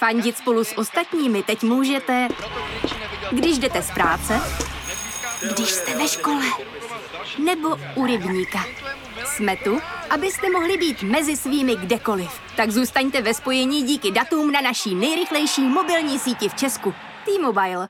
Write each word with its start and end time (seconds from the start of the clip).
Fandit 0.00 0.36
spolu 0.38 0.64
s 0.64 0.78
ostatními 0.78 1.42
teď 1.42 1.62
můžete, 1.62 2.28
když 3.30 3.58
jdete 3.58 3.82
z 3.82 3.90
práce, 3.90 4.40
když 5.54 5.70
jste 5.70 5.98
ve 5.98 6.08
škole, 6.08 6.44
nebo 7.44 7.68
u 7.94 8.06
rybníka. 8.06 8.64
Jsme 9.24 9.56
tu, 9.56 9.80
abyste 10.10 10.50
mohli 10.50 10.76
být 10.76 11.02
mezi 11.02 11.36
svými 11.36 11.76
kdekoliv. 11.76 12.30
Tak 12.56 12.70
zůstaňte 12.70 13.22
ve 13.22 13.34
spojení 13.34 13.82
díky 13.82 14.10
datům 14.10 14.52
na 14.52 14.60
naší 14.60 14.94
nejrychlejší 14.94 15.62
mobilní 15.62 16.18
síti 16.18 16.48
v 16.48 16.54
Česku. 16.54 16.94
T-Mobile. 17.24 17.88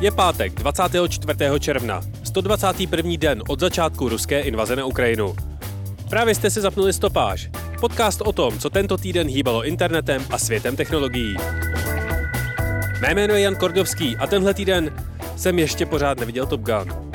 Je 0.00 0.10
pátek 0.10 0.54
24. 0.54 1.38
června, 1.60 2.00
121. 2.32 3.16
den 3.16 3.42
od 3.48 3.60
začátku 3.60 4.08
ruské 4.08 4.40
invaze 4.40 4.76
na 4.76 4.84
Ukrajinu. 4.84 5.36
Právě 6.10 6.34
jste 6.34 6.50
si 6.50 6.60
zapnuli 6.60 6.92
stopáž, 6.92 7.50
podcast 7.80 8.20
o 8.20 8.32
tom, 8.32 8.58
co 8.58 8.70
tento 8.70 8.96
týden 8.96 9.28
hýbalo 9.28 9.64
internetem 9.64 10.24
a 10.30 10.38
světem 10.38 10.76
technologií. 10.76 11.36
Mé 13.00 13.14
jméno 13.14 13.34
je 13.34 13.40
Jan 13.40 13.56
Kordovský 13.56 14.16
a 14.16 14.26
tenhle 14.26 14.54
týden 14.54 14.94
jsem 15.36 15.58
ještě 15.58 15.86
pořád 15.86 16.20
neviděl 16.20 16.46
Top 16.46 16.60
Gun. 16.60 17.12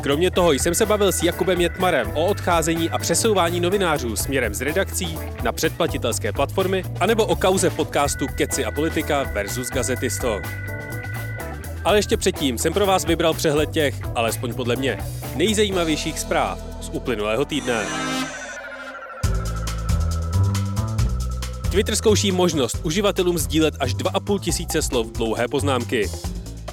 Kromě 0.00 0.30
toho 0.30 0.52
jsem 0.52 0.74
se 0.74 0.86
bavil 0.86 1.12
s 1.12 1.22
Jakubem 1.22 1.60
Jetmarem 1.60 2.10
o 2.14 2.26
odcházení 2.26 2.90
a 2.90 2.98
přesouvání 2.98 3.60
novinářů 3.60 4.16
směrem 4.16 4.54
z 4.54 4.60
redakcí 4.60 5.18
na 5.42 5.52
předplatitelské 5.52 6.32
platformy, 6.32 6.82
anebo 7.00 7.26
o 7.26 7.36
kauze 7.36 7.70
podcastu 7.70 8.26
Keci 8.36 8.64
a 8.64 8.70
politika 8.70 9.22
versus 9.22 9.70
Gazetisto. 9.70 10.40
Ale 11.84 11.98
ještě 11.98 12.16
předtím 12.16 12.58
jsem 12.58 12.72
pro 12.72 12.86
vás 12.86 13.04
vybral 13.04 13.34
přehled 13.34 13.70
těch, 13.70 13.94
alespoň 14.14 14.54
podle 14.54 14.76
mě, 14.76 14.98
nejzajímavějších 15.36 16.18
zpráv 16.18 16.58
z 16.80 16.90
uplynulého 16.92 17.44
týdne. 17.44 17.86
Twitter 21.70 21.96
zkouší 21.96 22.32
možnost 22.32 22.76
uživatelům 22.82 23.38
sdílet 23.38 23.74
až 23.80 23.94
2,5 23.94 24.38
tisíce 24.38 24.82
slov 24.82 25.12
dlouhé 25.12 25.48
poznámky. 25.48 26.10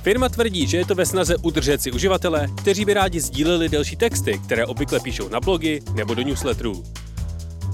Firma 0.02 0.30
tvrdí, 0.30 0.68
že 0.68 0.78
je 0.78 0.86
to 0.86 0.96
ve 0.96 1.06
snaze 1.06 1.36
udržet 1.38 1.82
si 1.82 1.92
uživatele, 1.92 2.48
kteří 2.58 2.86
by 2.86 2.94
rádi 2.94 3.20
sdíleli 3.20 3.70
delší 3.70 3.96
texty, 3.96 4.42
které 4.46 4.66
obvykle 4.66 5.00
píšou 5.00 5.30
na 5.30 5.40
blogy 5.40 5.82
nebo 5.94 6.14
do 6.14 6.22
newsletterů. 6.22 6.84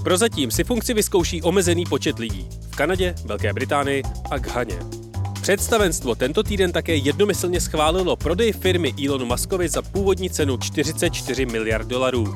Prozatím 0.04 0.50
si 0.50 0.64
funkci 0.64 0.94
vyzkouší 0.94 1.42
omezený 1.42 1.84
počet 1.84 2.18
lidí 2.18 2.48
v 2.70 2.76
Kanadě, 2.76 3.14
Velké 3.24 3.52
Británii 3.52 4.02
a 4.30 4.38
Ghaně. 4.38 5.03
Představenstvo 5.44 6.14
tento 6.14 6.42
týden 6.42 6.72
také 6.72 6.96
jednomyslně 6.96 7.60
schválilo 7.60 8.16
prodej 8.16 8.52
firmy 8.52 8.94
Elonu 9.06 9.26
Muskovi 9.26 9.68
za 9.68 9.82
původní 9.82 10.30
cenu 10.30 10.56
44 10.56 11.46
miliard 11.46 11.88
dolarů. 11.88 12.34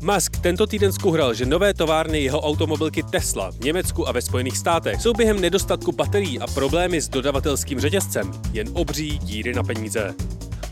Musk 0.00 0.36
tento 0.36 0.66
týden 0.66 0.92
skuhral, 0.92 1.34
že 1.34 1.46
nové 1.46 1.74
továrny 1.74 2.20
jeho 2.20 2.40
automobilky 2.40 3.02
Tesla 3.02 3.50
v 3.50 3.60
Německu 3.60 4.08
a 4.08 4.12
ve 4.12 4.22
Spojených 4.22 4.58
státech 4.58 5.00
jsou 5.00 5.12
během 5.12 5.40
nedostatku 5.40 5.92
baterií 5.92 6.40
a 6.40 6.46
problémy 6.46 7.00
s 7.00 7.08
dodavatelským 7.08 7.80
řetězcem 7.80 8.32
jen 8.52 8.68
obří 8.72 9.18
díry 9.18 9.54
na 9.54 9.62
peníze. 9.62 10.14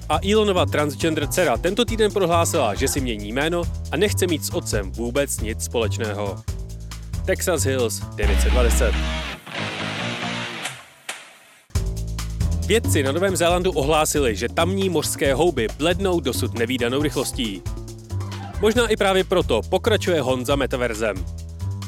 A 0.08 0.18
Elonova 0.30 0.66
transgender 0.66 1.26
dcera 1.26 1.56
tento 1.56 1.84
týden 1.84 2.12
prohlásila, 2.12 2.74
že 2.74 2.88
si 2.88 3.00
mění 3.00 3.32
jméno 3.32 3.62
a 3.92 3.96
nechce 3.96 4.26
mít 4.26 4.44
s 4.44 4.50
otcem 4.50 4.92
vůbec 4.92 5.40
nic 5.40 5.64
společného. 5.64 6.42
Texas 7.26 7.62
Hills 7.62 8.00
920 8.14 8.94
Vědci 12.70 13.02
na 13.02 13.12
Novém 13.12 13.36
Zélandu 13.36 13.72
ohlásili, 13.72 14.36
že 14.36 14.48
tamní 14.48 14.88
mořské 14.88 15.34
houby 15.34 15.68
blednou 15.78 16.20
dosud 16.20 16.58
nevýdanou 16.58 17.02
rychlostí. 17.02 17.62
Možná 18.60 18.88
i 18.88 18.96
právě 18.96 19.24
proto 19.24 19.60
pokračuje 19.68 20.20
Honza 20.20 20.56
metaverzem. 20.56 21.16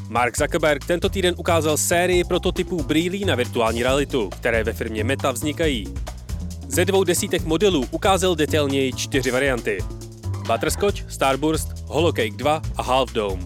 Mark 0.09 0.39
Zuckerberg 0.39 0.85
tento 0.87 1.09
týden 1.09 1.35
ukázal 1.39 1.77
sérii 1.77 2.25
prototypů 2.25 2.83
brýlí 2.83 3.25
na 3.25 3.35
virtuální 3.35 3.83
realitu, 3.83 4.29
které 4.29 4.65
ve 4.65 4.73
firmě 4.73 5.05
Meta 5.05 5.31
vznikají. 5.31 5.95
Ze 6.69 6.85
dvou 6.85 7.05
desítek 7.05 7.45
modelů 7.45 7.87
ukázal 7.91 8.35
detailněji 8.35 8.93
čtyři 8.93 9.31
varianty. 9.31 9.79
Butterscotch, 10.47 11.13
Starburst, 11.13 11.69
Holocake 11.87 12.37
2 12.37 12.63
a 12.77 12.83
Half 12.83 13.13
Dome. 13.13 13.43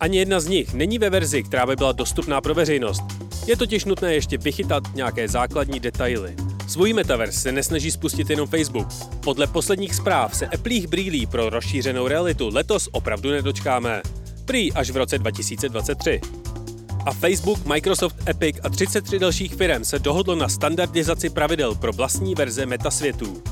Ani 0.00 0.18
jedna 0.18 0.40
z 0.40 0.46
nich 0.46 0.74
není 0.74 0.98
ve 0.98 1.10
verzi, 1.10 1.42
která 1.42 1.66
by 1.66 1.76
byla 1.76 1.92
dostupná 1.92 2.40
pro 2.40 2.54
veřejnost. 2.54 3.25
Je 3.46 3.56
totiž 3.56 3.84
nutné 3.84 4.14
ještě 4.14 4.38
vychytat 4.38 4.82
nějaké 4.94 5.28
základní 5.28 5.80
detaily. 5.80 6.34
Svůj 6.68 6.92
metaverse 6.92 7.40
se 7.40 7.52
nesnaží 7.52 7.90
spustit 7.90 8.30
jenom 8.30 8.48
Facebook. 8.48 8.88
Podle 9.20 9.46
posledních 9.46 9.94
zpráv 9.94 10.36
se 10.36 10.46
Appleích 10.46 10.86
brýlí 10.86 11.26
pro 11.26 11.50
rozšířenou 11.50 12.08
realitu 12.08 12.50
letos 12.52 12.88
opravdu 12.92 13.30
nedočkáme. 13.30 14.02
Prý 14.44 14.72
až 14.72 14.90
v 14.90 14.96
roce 14.96 15.18
2023. 15.18 16.20
A 17.06 17.12
Facebook, 17.12 17.66
Microsoft, 17.66 18.28
Epic 18.28 18.56
a 18.62 18.68
33 18.68 19.18
dalších 19.18 19.54
firm 19.54 19.84
se 19.84 19.98
dohodlo 19.98 20.34
na 20.34 20.48
standardizaci 20.48 21.30
pravidel 21.30 21.74
pro 21.74 21.92
vlastní 21.92 22.34
verze 22.34 22.66
metasvětů. 22.66 23.42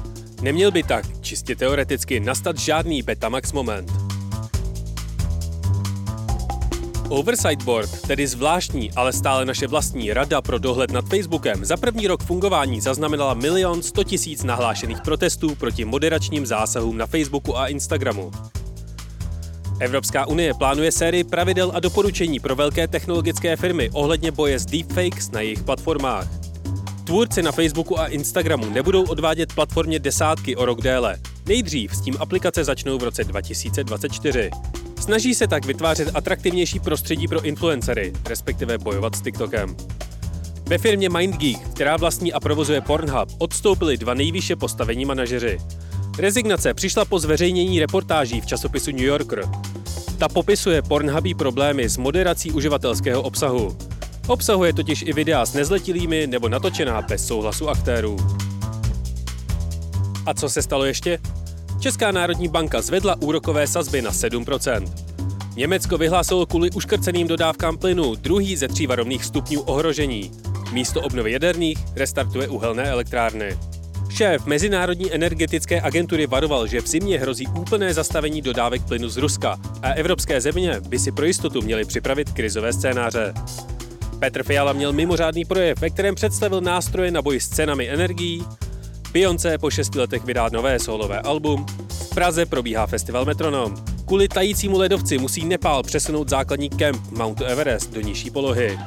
Neměl 0.43 0.71
by 0.71 0.83
tak, 0.83 1.21
čistě 1.21 1.57
teoreticky, 1.57 2.21
nastat 2.21 2.59
žádný 2.59 3.03
Betamax 3.03 3.53
moment. 3.53 4.04
Oversight 7.09 7.63
Board, 7.63 8.01
tedy 8.07 8.27
zvláštní, 8.27 8.93
ale 8.93 9.13
stále 9.13 9.45
naše 9.45 9.67
vlastní 9.67 10.13
rada 10.13 10.43
pro 10.43 10.59
dohled 10.59 10.91
nad 10.91 11.09
Facebookem, 11.09 11.65
za 11.65 11.77
první 11.77 12.07
rok 12.07 12.23
fungování 12.23 12.81
zaznamenala 12.81 13.35
milion 13.35 13.83
100 13.83 14.05
tisíc 14.05 14.45
nahlášených 14.45 15.01
protestů 15.01 15.55
proti 15.55 15.85
moderačním 15.85 16.47
zásahům 16.47 16.99
na 16.99 17.07
Facebooku 17.07 17.59
a 17.59 17.67
Instagramu. 17.67 18.31
Evropská 19.81 20.27
unie 20.27 20.55
plánuje 20.55 20.93
sérii 20.93 21.25
pravidel 21.25 21.73
a 21.75 21.81
doporučení 21.81 22.41
pro 22.41 22.57
velké 22.57 22.89
technologické 22.89 23.57
firmy 23.57 23.91
ohledně 23.93 24.31
boje 24.31 24.59
s 24.59 24.67
deepfakes 24.67 25.31
na 25.31 25.41
jejich 25.41 25.63
platformách. 25.63 26.29
Tvůrci 27.05 27.43
na 27.43 27.53
Facebooku 27.53 27.99
a 27.99 28.07
Instagramu 28.07 28.71
nebudou 28.71 29.03
odvádět 29.03 29.53
platformě 29.55 29.99
desátky 29.99 30.57
o 30.57 30.65
rok 30.65 30.81
déle. 30.81 31.19
Nejdřív 31.49 31.97
s 31.97 32.01
tím 32.01 32.17
aplikace 32.21 32.65
začnou 32.65 32.99
v 32.99 33.03
roce 33.03 33.25
2024. 33.25 34.51
Snaží 35.01 35.35
se 35.35 35.47
tak 35.47 35.67
vytvářet 35.67 36.11
atraktivnější 36.15 36.81
prostředí 36.81 37.29
pro 37.29 37.43
influencery, 37.43 38.13
respektive 38.29 38.79
bojovat 38.79 39.15
s 39.15 39.21
TikTokem. 39.21 39.77
Ve 40.67 40.79
firmě 40.79 41.09
MindGeek, 41.09 41.69
která 41.69 41.97
vlastní 41.97 42.33
a 42.33 42.41
provozuje 42.41 42.81
Pornhub, 42.81 43.29
odstoupili 43.39 43.97
dva 43.97 44.15
nejvýše 44.15 44.57
postavení 44.57 45.05
manažeři. 45.05 45.59
Rezignace 46.19 46.75
přišla 46.75 47.05
po 47.05 47.19
zveřejnění 47.19 47.81
reportáží 47.81 48.41
v 48.41 48.47
časopisu 48.47 48.91
New 48.91 49.01
Yorker. 49.01 49.45
Ta 50.19 50.29
popisuje 50.29 50.83
Pornhubí 50.83 51.35
problémy 51.35 51.89
s 51.89 51.97
moderací 51.97 52.53
uživatelského 52.53 53.23
obsahu. 53.23 53.77
Obsahuje 54.27 54.73
totiž 54.73 55.03
i 55.03 55.13
videa 55.13 55.47
s 55.47 55.55
nezletilými 55.55 56.27
nebo 56.27 56.49
natočená 56.49 57.03
bez 57.03 57.27
souhlasu 57.27 57.69
aktérů. 57.69 58.17
A 60.27 60.35
co 60.35 60.49
se 60.49 60.63
stalo 60.63 60.85
ještě? 60.85 61.19
Česká 61.81 62.13
národní 62.13 62.49
banka 62.49 62.83
zvedla 62.83 63.17
úrokové 63.21 63.67
sazby 63.67 64.03
na 64.03 64.11
7%. 64.11 64.93
Německo 65.57 65.99
vyhlásilo 65.99 66.47
kvůli 66.47 66.71
uškrceným 66.71 67.29
dodávkám 67.29 67.79
plynu 67.79 68.15
druhý 68.15 68.57
ze 68.57 68.69
tří 68.69 68.87
varovných 68.87 69.25
stupňů 69.25 69.61
ohrožení. 69.61 70.31
Místo 70.73 71.01
obnovy 71.01 71.33
jaderných 71.33 71.79
restartuje 71.97 72.49
uhelné 72.49 72.85
elektrárny. 72.85 73.59
Šéf 74.11 74.47
Mezinárodní 74.47 75.15
energetické 75.15 75.81
agentury 75.81 76.27
varoval, 76.27 76.67
že 76.67 76.81
v 76.81 76.87
zimě 76.87 77.19
hrozí 77.19 77.47
úplné 77.47 77.95
zastavení 77.95 78.43
dodávek 78.43 78.83
plynu 78.83 79.09
z 79.09 79.17
Ruska 79.17 79.59
a 79.83 79.91
evropské 79.91 80.41
země 80.41 80.81
by 80.89 80.99
si 80.99 81.13
pro 81.13 81.27
jistotu 81.27 81.63
měly 81.63 81.85
připravit 81.85 82.33
krizové 82.33 82.73
scénáře. 82.73 83.35
Petr 84.19 84.43
Fiala 84.43 84.73
měl 84.73 84.93
mimořádný 84.93 85.45
projev, 85.45 85.81
ve 85.81 85.91
kterém 85.91 86.15
představil 86.15 86.61
nástroje 86.61 87.11
na 87.11 87.23
boj 87.23 87.41
s 87.41 87.49
cenami 87.49 87.91
energií, 87.91 88.45
Beyoncé 89.15 89.59
po 89.59 89.71
šesti 89.71 89.99
letech 89.99 90.25
vydá 90.25 90.49
nové 90.53 90.79
solové 90.79 91.21
album, 91.21 91.67
v 91.89 92.15
Praze 92.15 92.47
probíhá 92.47 92.87
festival 92.87 93.25
Metronom. 93.25 93.75
Kvůli 94.07 94.29
tajícímu 94.29 94.79
ledovci 94.79 95.19
musí 95.19 95.45
Nepál 95.45 95.83
přesunout 95.83 96.29
základní 96.29 96.71
kemp 96.71 97.11
Mount 97.11 97.41
Everest 97.41 97.93
do 97.93 98.01
nižší 98.01 98.31
polohy. 98.31 98.79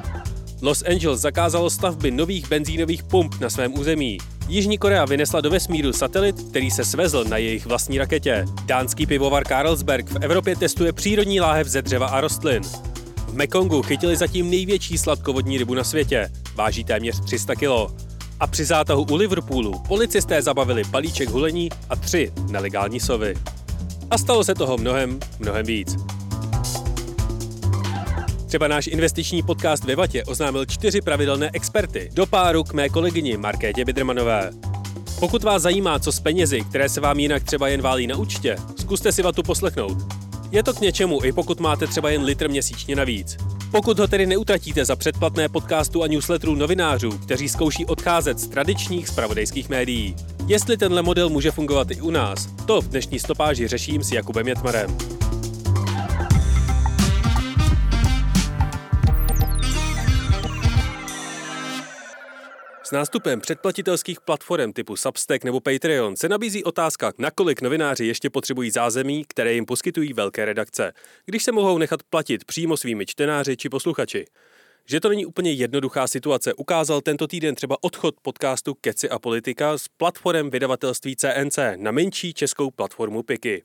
Los 0.61 0.83
Angeles 0.83 1.19
zakázalo 1.19 1.69
stavby 1.69 2.11
nových 2.11 2.49
benzínových 2.49 3.03
pump 3.03 3.39
na 3.39 3.49
svém 3.49 3.79
území. 3.79 4.17
Jižní 4.47 4.77
Korea 4.77 5.05
vynesla 5.05 5.41
do 5.41 5.49
vesmíru 5.49 5.93
satelit, 5.93 6.41
který 6.49 6.71
se 6.71 6.85
svezl 6.85 7.23
na 7.23 7.37
jejich 7.37 7.65
vlastní 7.65 7.97
raketě. 7.97 8.45
Dánský 8.65 9.05
pivovar 9.05 9.47
Carlsberg 9.47 10.09
v 10.09 10.17
Evropě 10.21 10.55
testuje 10.55 10.93
přírodní 10.93 11.41
láhev 11.41 11.67
ze 11.67 11.81
dřeva 11.81 12.07
a 12.07 12.21
rostlin. 12.21 12.63
V 13.27 13.33
Mekongu 13.33 13.81
chytili 13.81 14.15
zatím 14.15 14.49
největší 14.49 14.97
sladkovodní 14.97 15.57
rybu 15.57 15.73
na 15.73 15.83
světě. 15.83 16.31
Váží 16.55 16.83
téměř 16.83 17.19
300 17.19 17.55
kg. 17.55 18.07
A 18.39 18.47
při 18.47 18.65
zátahu 18.65 19.05
u 19.09 19.15
Liverpoolu 19.15 19.79
policisté 19.87 20.41
zabavili 20.41 20.83
balíček 20.83 21.29
hulení 21.29 21.69
a 21.89 21.95
tři 21.95 22.31
nelegální 22.51 22.99
sovy. 22.99 23.35
A 24.11 24.17
stalo 24.17 24.43
se 24.43 24.55
toho 24.55 24.77
mnohem, 24.77 25.19
mnohem 25.39 25.65
víc. 25.65 25.95
Třeba 28.47 28.67
náš 28.67 28.87
investiční 28.87 29.43
podcast 29.43 29.83
ve 29.83 29.95
Vatě 29.95 30.23
oznámil 30.23 30.65
čtyři 30.65 31.01
pravidelné 31.01 31.49
experty 31.53 32.09
do 32.13 32.25
páru 32.25 32.63
k 32.63 32.73
mé 32.73 32.89
kolegyni 32.89 33.37
Markétě 33.37 33.85
Bidrmanové. 33.85 34.51
Pokud 35.19 35.43
vás 35.43 35.61
zajímá, 35.61 35.99
co 35.99 36.11
s 36.11 36.19
penězi, 36.19 36.61
které 36.61 36.89
se 36.89 37.01
vám 37.01 37.19
jinak 37.19 37.43
třeba 37.43 37.67
jen 37.67 37.81
válí 37.81 38.07
na 38.07 38.15
účtě, 38.15 38.55
zkuste 38.79 39.11
si 39.11 39.21
Vatu 39.21 39.43
poslechnout. 39.43 39.97
Je 40.51 40.63
to 40.63 40.73
k 40.73 40.81
něčemu, 40.81 41.23
i 41.23 41.31
pokud 41.31 41.59
máte 41.59 41.87
třeba 41.87 42.09
jen 42.09 42.23
litr 42.23 42.49
měsíčně 42.49 42.95
navíc. 42.95 43.37
Pokud 43.71 43.99
ho 43.99 44.07
tedy 44.07 44.25
neutratíte 44.25 44.85
za 44.85 44.95
předplatné 44.95 45.49
podcastu 45.49 46.03
a 46.03 46.07
newsletterů 46.07 46.55
novinářů, 46.55 47.17
kteří 47.17 47.49
zkouší 47.49 47.85
odcházet 47.85 48.39
z 48.39 48.47
tradičních 48.47 49.07
spravodajských 49.07 49.69
médií. 49.69 50.15
Jestli 50.47 50.77
tenhle 50.77 51.01
model 51.01 51.29
může 51.29 51.51
fungovat 51.51 51.91
i 51.91 52.01
u 52.01 52.09
nás, 52.09 52.47
to 52.65 52.81
v 52.81 52.87
dnešní 52.87 53.19
stopáži 53.19 53.67
řeším 53.67 54.03
s 54.03 54.11
Jakubem 54.11 54.47
Jetmarem. 54.47 55.16
S 62.87 62.91
nástupem 62.91 63.41
předplatitelských 63.41 64.21
platform 64.21 64.73
typu 64.73 64.95
Substack 64.95 65.43
nebo 65.43 65.59
Patreon 65.59 66.15
se 66.15 66.29
nabízí 66.29 66.63
otázka, 66.63 67.11
nakolik 67.17 67.61
novináři 67.61 68.05
ještě 68.05 68.29
potřebují 68.29 68.71
zázemí, 68.71 69.25
které 69.27 69.53
jim 69.53 69.65
poskytují 69.65 70.13
velké 70.13 70.45
redakce, 70.45 70.93
když 71.25 71.43
se 71.43 71.51
mohou 71.51 71.77
nechat 71.77 72.03
platit 72.03 72.45
přímo 72.45 72.77
svými 72.77 73.05
čtenáři 73.05 73.57
či 73.57 73.69
posluchači. 73.69 74.25
Že 74.85 74.99
to 74.99 75.09
není 75.09 75.25
úplně 75.25 75.51
jednoduchá 75.51 76.07
situace, 76.07 76.53
ukázal 76.53 77.01
tento 77.01 77.27
týden 77.27 77.55
třeba 77.55 77.77
odchod 77.81 78.15
podcastu 78.21 78.73
Keci 78.73 79.09
a 79.09 79.19
politika 79.19 79.77
s 79.77 79.87
platformem 79.87 80.49
vydavatelství 80.49 81.15
CNC 81.15 81.59
na 81.75 81.91
menší 81.91 82.33
českou 82.33 82.71
platformu 82.71 83.23
Piky. 83.23 83.63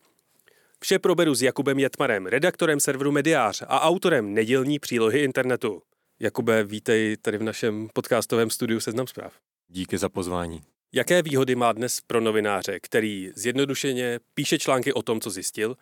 Vše 0.80 0.98
proberu 0.98 1.34
s 1.34 1.42
Jakubem 1.42 1.78
Jetmarem, 1.78 2.26
redaktorem 2.26 2.80
serveru 2.80 3.12
Mediář 3.12 3.62
a 3.68 3.80
autorem 3.80 4.34
nedělní 4.34 4.78
přílohy 4.78 5.24
internetu. 5.24 5.82
Jakube, 6.22 6.64
vítej 6.64 7.16
tady 7.16 7.38
v 7.38 7.42
našem 7.42 7.88
podcastovém 7.94 8.50
studiu 8.50 8.80
Seznam 8.80 9.06
zpráv. 9.06 9.32
Díky 9.68 9.98
za 9.98 10.08
pozvání. 10.08 10.60
Jaké 10.92 11.22
výhody 11.22 11.54
má 11.54 11.72
dnes 11.72 12.00
pro 12.06 12.20
novináře, 12.20 12.80
který 12.80 13.30
zjednodušeně 13.34 14.20
píše 14.34 14.58
články 14.58 14.92
o 14.92 15.02
tom, 15.02 15.20
co 15.20 15.30
zjistil, 15.30 15.76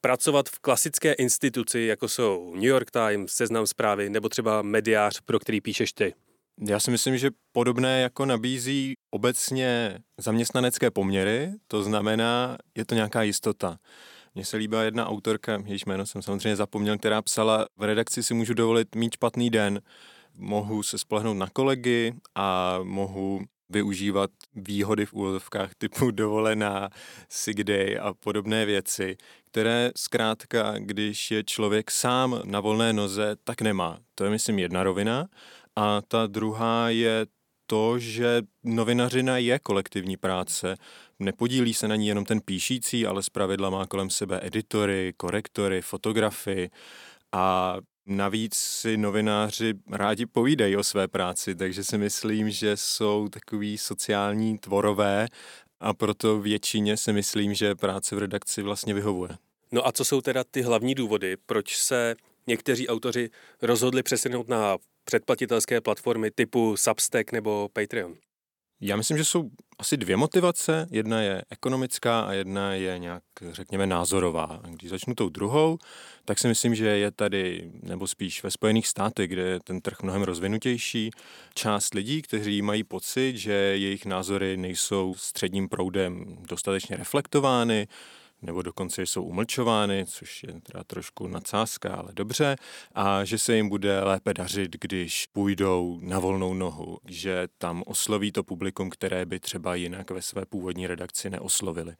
pracovat 0.00 0.48
v 0.48 0.58
klasické 0.58 1.12
instituci, 1.12 1.80
jako 1.80 2.08
jsou 2.08 2.54
New 2.54 2.64
York 2.64 2.90
Times, 2.90 3.32
Seznam 3.32 3.66
zprávy 3.66 4.10
nebo 4.10 4.28
třeba 4.28 4.62
mediář, 4.62 5.20
pro 5.20 5.38
který 5.38 5.60
píšeš 5.60 5.92
ty? 5.92 6.14
Já 6.68 6.80
si 6.80 6.90
myslím, 6.90 7.18
že 7.18 7.30
podobné 7.52 8.00
jako 8.00 8.26
nabízí 8.26 8.94
obecně 9.10 9.98
zaměstnanecké 10.20 10.90
poměry, 10.90 11.52
to 11.68 11.82
znamená, 11.82 12.58
je 12.76 12.84
to 12.84 12.94
nějaká 12.94 13.22
jistota. 13.22 13.78
Mně 14.34 14.44
se 14.44 14.56
líbila 14.56 14.82
jedna 14.82 15.08
autorka, 15.08 15.62
jejíž 15.66 15.84
jméno 15.84 16.06
jsem 16.06 16.22
samozřejmě 16.22 16.56
zapomněl, 16.56 16.98
která 16.98 17.22
psala, 17.22 17.66
v 17.76 17.82
redakci 17.82 18.22
si 18.22 18.34
můžu 18.34 18.54
dovolit 18.54 18.94
mít 18.94 19.14
špatný 19.14 19.50
den, 19.50 19.80
mohu 20.36 20.82
se 20.82 20.98
spolehnout 20.98 21.36
na 21.36 21.48
kolegy 21.52 22.14
a 22.34 22.78
mohu 22.82 23.40
využívat 23.68 24.30
výhody 24.54 25.06
v 25.06 25.12
úvozovkách 25.12 25.74
typu 25.78 26.10
dovolená, 26.10 26.90
sick 27.28 27.62
day 27.62 27.98
a 28.00 28.14
podobné 28.14 28.66
věci, 28.66 29.16
které 29.44 29.90
zkrátka, 29.96 30.74
když 30.78 31.30
je 31.30 31.44
člověk 31.44 31.90
sám 31.90 32.40
na 32.44 32.60
volné 32.60 32.92
noze, 32.92 33.36
tak 33.44 33.60
nemá. 33.60 33.98
To 34.14 34.24
je, 34.24 34.30
myslím, 34.30 34.58
jedna 34.58 34.82
rovina. 34.82 35.26
A 35.76 36.02
ta 36.08 36.26
druhá 36.26 36.88
je 36.88 37.26
to, 37.66 37.98
že 37.98 38.42
novinařina 38.64 39.38
je 39.38 39.58
kolektivní 39.58 40.16
práce. 40.16 40.76
Nepodílí 41.18 41.74
se 41.74 41.88
na 41.88 41.96
ní 41.96 42.06
jenom 42.06 42.24
ten 42.24 42.40
píšící, 42.40 43.06
ale 43.06 43.22
zpravidla 43.22 43.70
má 43.70 43.86
kolem 43.86 44.10
sebe 44.10 44.40
editory, 44.42 45.12
korektory, 45.16 45.82
fotografy 45.82 46.70
a 47.32 47.76
Navíc 48.06 48.54
si 48.54 48.96
novináři 48.96 49.74
rádi 49.90 50.26
povídají 50.26 50.76
o 50.76 50.84
své 50.84 51.08
práci, 51.08 51.54
takže 51.54 51.84
si 51.84 51.98
myslím, 51.98 52.50
že 52.50 52.76
jsou 52.76 53.28
takový 53.28 53.78
sociální 53.78 54.58
tvorové 54.58 55.28
a 55.80 55.94
proto 55.94 56.40
většině 56.40 56.96
si 56.96 57.12
myslím, 57.12 57.54
že 57.54 57.74
práce 57.74 58.16
v 58.16 58.18
redakci 58.18 58.62
vlastně 58.62 58.94
vyhovuje. 58.94 59.30
No 59.72 59.86
a 59.86 59.92
co 59.92 60.04
jsou 60.04 60.20
teda 60.20 60.44
ty 60.44 60.62
hlavní 60.62 60.94
důvody, 60.94 61.36
proč 61.46 61.76
se 61.76 62.14
někteří 62.46 62.88
autoři 62.88 63.30
rozhodli 63.62 64.02
přesunout 64.02 64.48
na 64.48 64.76
předplatitelské 65.04 65.80
platformy 65.80 66.30
typu 66.30 66.76
Substack 66.76 67.32
nebo 67.32 67.68
Patreon? 67.72 68.14
Já 68.80 68.96
myslím, 68.96 69.18
že 69.18 69.24
jsou 69.24 69.50
asi 69.78 69.96
dvě 69.96 70.16
motivace. 70.16 70.86
Jedna 70.90 71.22
je 71.22 71.42
ekonomická 71.50 72.20
a 72.20 72.32
jedna 72.32 72.74
je 72.74 72.98
nějak, 72.98 73.22
řekněme, 73.50 73.86
názorová. 73.86 74.60
Když 74.68 74.90
začnu 74.90 75.14
tou 75.14 75.28
druhou, 75.28 75.78
tak 76.24 76.38
si 76.38 76.48
myslím, 76.48 76.74
že 76.74 76.86
je 76.86 77.10
tady, 77.10 77.70
nebo 77.82 78.06
spíš 78.06 78.42
ve 78.42 78.50
Spojených 78.50 78.86
státech, 78.86 79.28
kde 79.30 79.42
je 79.42 79.60
ten 79.60 79.80
trh 79.80 80.02
mnohem 80.02 80.22
rozvinutější, 80.22 81.10
část 81.54 81.94
lidí, 81.94 82.22
kteří 82.22 82.62
mají 82.62 82.84
pocit, 82.84 83.36
že 83.36 83.52
jejich 83.52 84.06
názory 84.06 84.56
nejsou 84.56 85.14
středním 85.14 85.68
proudem 85.68 86.36
dostatečně 86.48 86.96
reflektovány, 86.96 87.88
nebo 88.44 88.62
dokonce 88.62 89.02
jsou 89.02 89.22
umlčovány, 89.22 90.04
což 90.06 90.42
je 90.42 90.60
teda 90.60 90.84
trošku 90.84 91.28
nadsázka, 91.28 91.94
ale 91.94 92.12
dobře, 92.12 92.56
a 92.94 93.24
že 93.24 93.38
se 93.38 93.56
jim 93.56 93.68
bude 93.68 94.00
lépe 94.00 94.34
dařit, 94.34 94.76
když 94.80 95.26
půjdou 95.32 95.98
na 96.02 96.18
volnou 96.18 96.54
nohu, 96.54 96.98
že 97.06 97.48
tam 97.58 97.82
osloví 97.86 98.32
to 98.32 98.42
publikum, 98.42 98.90
které 98.90 99.26
by 99.26 99.40
třeba 99.40 99.74
jinak 99.74 100.10
ve 100.10 100.22
své 100.22 100.46
původní 100.46 100.86
redakci 100.86 101.30
neoslovili. 101.30 101.94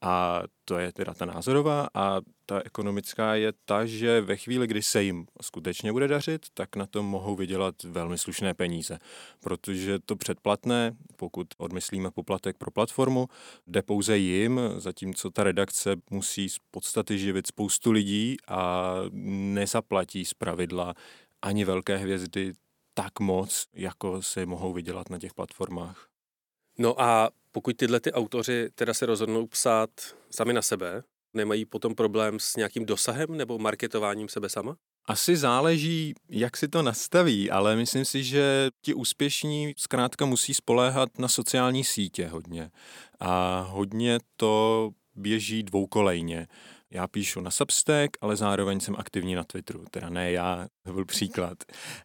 A 0.00 0.42
to 0.64 0.78
je 0.78 0.92
teda 0.92 1.14
ta 1.14 1.24
názorová 1.24 1.88
a 1.94 2.20
ta 2.46 2.60
ekonomická 2.64 3.34
je 3.34 3.52
ta, 3.64 3.86
že 3.86 4.20
ve 4.20 4.36
chvíli, 4.36 4.66
kdy 4.66 4.82
se 4.82 5.02
jim 5.02 5.26
skutečně 5.42 5.92
bude 5.92 6.08
dařit, 6.08 6.46
tak 6.54 6.76
na 6.76 6.86
tom 6.86 7.06
mohou 7.06 7.36
vydělat 7.36 7.82
velmi 7.82 8.18
slušné 8.18 8.54
peníze. 8.54 8.98
Protože 9.40 9.98
to 9.98 10.16
předplatné, 10.16 10.92
pokud 11.16 11.46
odmyslíme 11.58 12.10
poplatek 12.10 12.58
pro 12.58 12.70
platformu, 12.70 13.26
jde 13.66 13.82
pouze 13.82 14.18
jim, 14.18 14.60
zatímco 14.76 15.30
ta 15.30 15.44
redakce 15.44 15.96
musí 16.10 16.48
z 16.48 16.56
podstaty 16.70 17.18
živit 17.18 17.46
spoustu 17.46 17.92
lidí 17.92 18.36
a 18.48 18.94
nezaplatí 19.52 20.24
z 20.24 20.34
pravidla 20.34 20.94
ani 21.42 21.64
velké 21.64 21.96
hvězdy 21.96 22.52
tak 22.94 23.20
moc, 23.20 23.66
jako 23.74 24.22
se 24.22 24.46
mohou 24.46 24.72
vydělat 24.72 25.10
na 25.10 25.18
těch 25.18 25.34
platformách. 25.34 26.15
No 26.78 27.00
a 27.00 27.30
pokud 27.52 27.76
tyhle 27.76 28.00
ty 28.00 28.12
autoři 28.12 28.68
teda 28.74 28.94
se 28.94 29.06
rozhodnou 29.06 29.46
psát 29.46 29.90
sami 30.30 30.52
na 30.52 30.62
sebe, 30.62 31.02
nemají 31.34 31.64
potom 31.64 31.94
problém 31.94 32.38
s 32.40 32.56
nějakým 32.56 32.86
dosahem 32.86 33.36
nebo 33.36 33.58
marketováním 33.58 34.28
sebe 34.28 34.48
sama? 34.48 34.76
Asi 35.04 35.36
záleží, 35.36 36.14
jak 36.28 36.56
si 36.56 36.68
to 36.68 36.82
nastaví, 36.82 37.50
ale 37.50 37.76
myslím 37.76 38.04
si, 38.04 38.24
že 38.24 38.68
ti 38.82 38.94
úspěšní 38.94 39.74
zkrátka 39.76 40.26
musí 40.26 40.54
spoléhat 40.54 41.18
na 41.18 41.28
sociální 41.28 41.84
sítě 41.84 42.26
hodně. 42.26 42.70
A 43.20 43.60
hodně 43.70 44.18
to 44.36 44.90
běží 45.14 45.62
dvoukolejně. 45.62 46.46
Já 46.90 47.08
píšu 47.08 47.40
na 47.40 47.50
Substack, 47.50 48.16
ale 48.20 48.36
zároveň 48.36 48.80
jsem 48.80 48.96
aktivní 48.98 49.34
na 49.34 49.44
Twitteru, 49.44 49.84
teda 49.90 50.08
ne 50.08 50.32
já, 50.32 50.66
to 50.82 50.92
byl 50.92 51.04
příklad. 51.04 51.58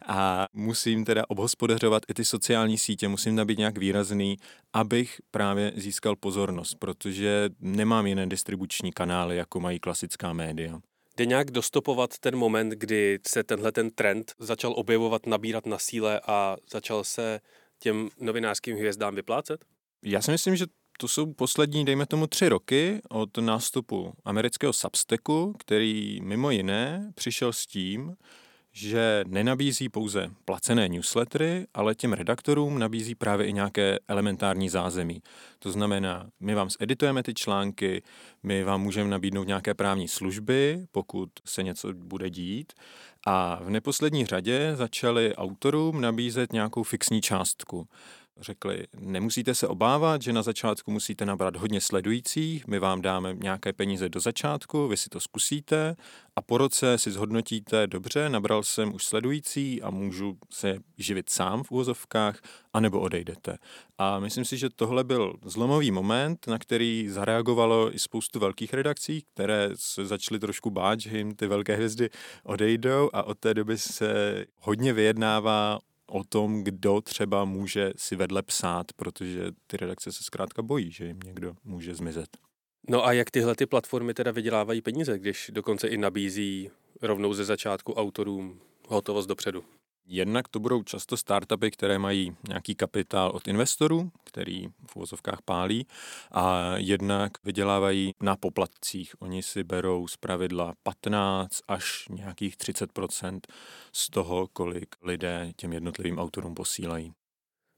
A 0.08 0.48
musím 0.54 1.06
teda 1.06 1.24
obhospodařovat 1.28 2.04
i 2.08 2.14
ty 2.14 2.26
sociální 2.26 2.78
sítě, 2.78 3.08
musím 3.08 3.36
tam 3.36 3.48
být 3.48 3.58
nějak 3.58 3.78
výrazný, 3.78 4.38
abych 4.74 5.22
právě 5.32 5.74
získal 5.76 6.16
pozornost, 6.16 6.76
protože 6.80 7.50
nemám 7.60 8.08
jiné 8.08 8.28
distribuční 8.28 8.92
kanály, 8.92 9.38
jako 9.38 9.60
mají 9.60 9.80
klasická 9.80 10.34
média. 10.34 10.80
Jde 11.18 11.26
nějak 11.26 11.52
dostopovat 11.52 12.20
ten 12.20 12.36
moment, 12.36 12.70
kdy 12.70 13.20
se 13.28 13.44
tenhle 13.44 13.72
ten 13.72 13.90
trend 13.90 14.34
začal 14.40 14.74
objevovat, 14.78 15.26
nabírat 15.26 15.66
na 15.66 15.78
síle 15.78 16.22
a 16.28 16.58
začal 16.72 17.04
se 17.04 17.40
těm 17.80 18.10
novinářským 18.20 18.78
hvězdám 18.78 19.16
vyplácet? 19.16 19.66
Já 20.04 20.22
si 20.22 20.32
myslím, 20.32 20.56
že 20.56 20.66
to 21.02 21.08
jsou 21.08 21.34
poslední, 21.34 21.86
dejme 21.86 22.06
tomu, 22.06 22.28
tři 22.28 22.50
roky 22.50 23.02
od 23.10 23.38
nástupu 23.38 24.14
amerického 24.26 24.74
Substacku, 24.74 25.54
který 25.60 26.20
mimo 26.24 26.52
jiné 26.52 27.12
přišel 27.16 27.54
s 27.54 27.66
tím, 27.66 28.16
že 28.72 29.24
nenabízí 29.28 29.90
pouze 29.90 30.30
placené 30.46 30.88
newslettery, 30.88 31.68
ale 31.74 31.96
těm 31.96 32.14
redaktorům 32.14 32.80
nabízí 32.80 33.16
právě 33.16 33.48
i 33.48 33.54
nějaké 33.54 34.00
elementární 34.08 34.70
zázemí. 34.70 35.22
To 35.60 35.72
znamená, 35.72 36.30
my 36.40 36.56
vám 36.56 36.70
zeditujeme 36.80 37.24
ty 37.24 37.34
články, 37.34 38.04
my 38.44 38.64
vám 38.64 38.82
můžeme 38.82 39.10
nabídnout 39.10 39.48
nějaké 39.48 39.74
právní 39.74 40.08
služby, 40.08 40.86
pokud 40.92 41.30
se 41.46 41.64
něco 41.64 41.94
bude 41.94 42.30
dít. 42.30 42.74
A 43.28 43.60
v 43.64 43.70
neposlední 43.70 44.26
řadě 44.26 44.72
začali 44.76 45.36
autorům 45.36 46.02
nabízet 46.02 46.54
nějakou 46.54 46.84
fixní 46.84 47.22
částku 47.22 47.88
řekli, 48.42 48.88
nemusíte 49.00 49.56
se 49.56 49.68
obávat, 49.68 50.22
že 50.22 50.34
na 50.34 50.44
začátku 50.44 50.92
musíte 50.92 51.26
nabrat 51.26 51.56
hodně 51.56 51.82
sledujících, 51.82 52.68
my 52.68 52.80
vám 52.80 53.02
dáme 53.02 53.34
nějaké 53.34 53.74
peníze 53.74 54.10
do 54.10 54.20
začátku, 54.20 54.88
vy 54.88 54.98
si 54.98 55.10
to 55.10 55.20
zkusíte 55.20 55.96
a 56.36 56.42
po 56.42 56.58
roce 56.58 56.98
si 56.98 57.12
zhodnotíte, 57.12 57.88
dobře, 57.88 58.30
nabral 58.30 58.64
jsem 58.64 58.94
už 58.94 59.06
sledující 59.06 59.82
a 59.82 59.90
můžu 59.90 60.38
se 60.50 60.78
živit 60.98 61.30
sám 61.30 61.64
v 61.64 61.72
úvozovkách, 61.72 62.42
anebo 62.74 63.00
odejdete. 63.00 63.58
A 63.98 64.20
myslím 64.20 64.46
si, 64.46 64.58
že 64.58 64.70
tohle 64.70 65.04
byl 65.04 65.34
zlomový 65.46 65.92
moment, 65.92 66.48
na 66.48 66.60
který 66.60 67.10
zareagovalo 67.10 67.96
i 67.96 68.00
spoustu 68.00 68.40
velkých 68.40 68.74
redakcí, 68.74 69.24
které 69.34 69.70
se 69.76 70.06
začaly 70.06 70.40
trošku 70.40 70.70
bát, 70.70 71.00
že 71.00 71.18
jim 71.18 71.36
ty 71.36 71.48
velké 71.48 71.76
hvězdy 71.76 72.10
odejdou 72.44 73.10
a 73.14 73.24
od 73.24 73.40
té 73.40 73.54
doby 73.54 73.78
se 73.78 74.46
hodně 74.58 74.94
vyjednává 74.94 75.80
o 76.12 76.24
tom, 76.24 76.64
kdo 76.64 77.02
třeba 77.02 77.46
může 77.46 77.94
si 77.98 78.16
vedle 78.16 78.44
psát, 78.44 78.86
protože 78.96 79.52
ty 79.68 79.78
redakce 79.78 80.12
se 80.12 80.24
zkrátka 80.24 80.62
bojí, 80.62 80.92
že 80.92 81.06
jim 81.06 81.20
někdo 81.26 81.54
může 81.64 81.96
zmizet. 81.96 82.38
No 82.90 83.06
a 83.06 83.14
jak 83.14 83.32
tyhle 83.32 83.56
ty 83.56 83.66
platformy 83.66 84.14
teda 84.14 84.32
vydělávají 84.32 84.82
peníze, 84.82 85.20
když 85.20 85.52
dokonce 85.54 85.88
i 85.88 85.98
nabízí 85.98 86.70
rovnou 87.02 87.34
ze 87.34 87.46
začátku 87.46 87.94
autorům 87.94 88.62
hotovost 88.88 89.28
dopředu? 89.28 89.64
Jednak 90.14 90.48
to 90.48 90.60
budou 90.60 90.84
často 90.84 91.18
startupy, 91.18 91.72
které 91.72 92.00
mají 92.00 92.36
nějaký 92.48 92.76
kapitál 92.76 93.32
od 93.34 93.48
investorů, 93.48 94.12
který 94.24 94.68
v 94.88 94.96
uvozovkách 94.96 95.42
pálí, 95.46 95.88
a 96.32 96.74
jednak 96.78 97.32
vydělávají 97.44 98.12
na 98.22 98.36
poplatcích. 98.36 99.22
Oni 99.22 99.44
si 99.44 99.64
berou 99.64 100.08
z 100.08 100.18
pravidla 100.18 100.74
15 100.84 101.62
až 101.68 102.08
nějakých 102.10 102.58
30% 102.58 103.40
z 103.94 104.10
toho, 104.10 104.48
kolik 104.54 104.96
lidé 105.02 105.52
těm 105.56 105.74
jednotlivým 105.74 106.20
autorům 106.20 106.56
posílají. 106.56 107.14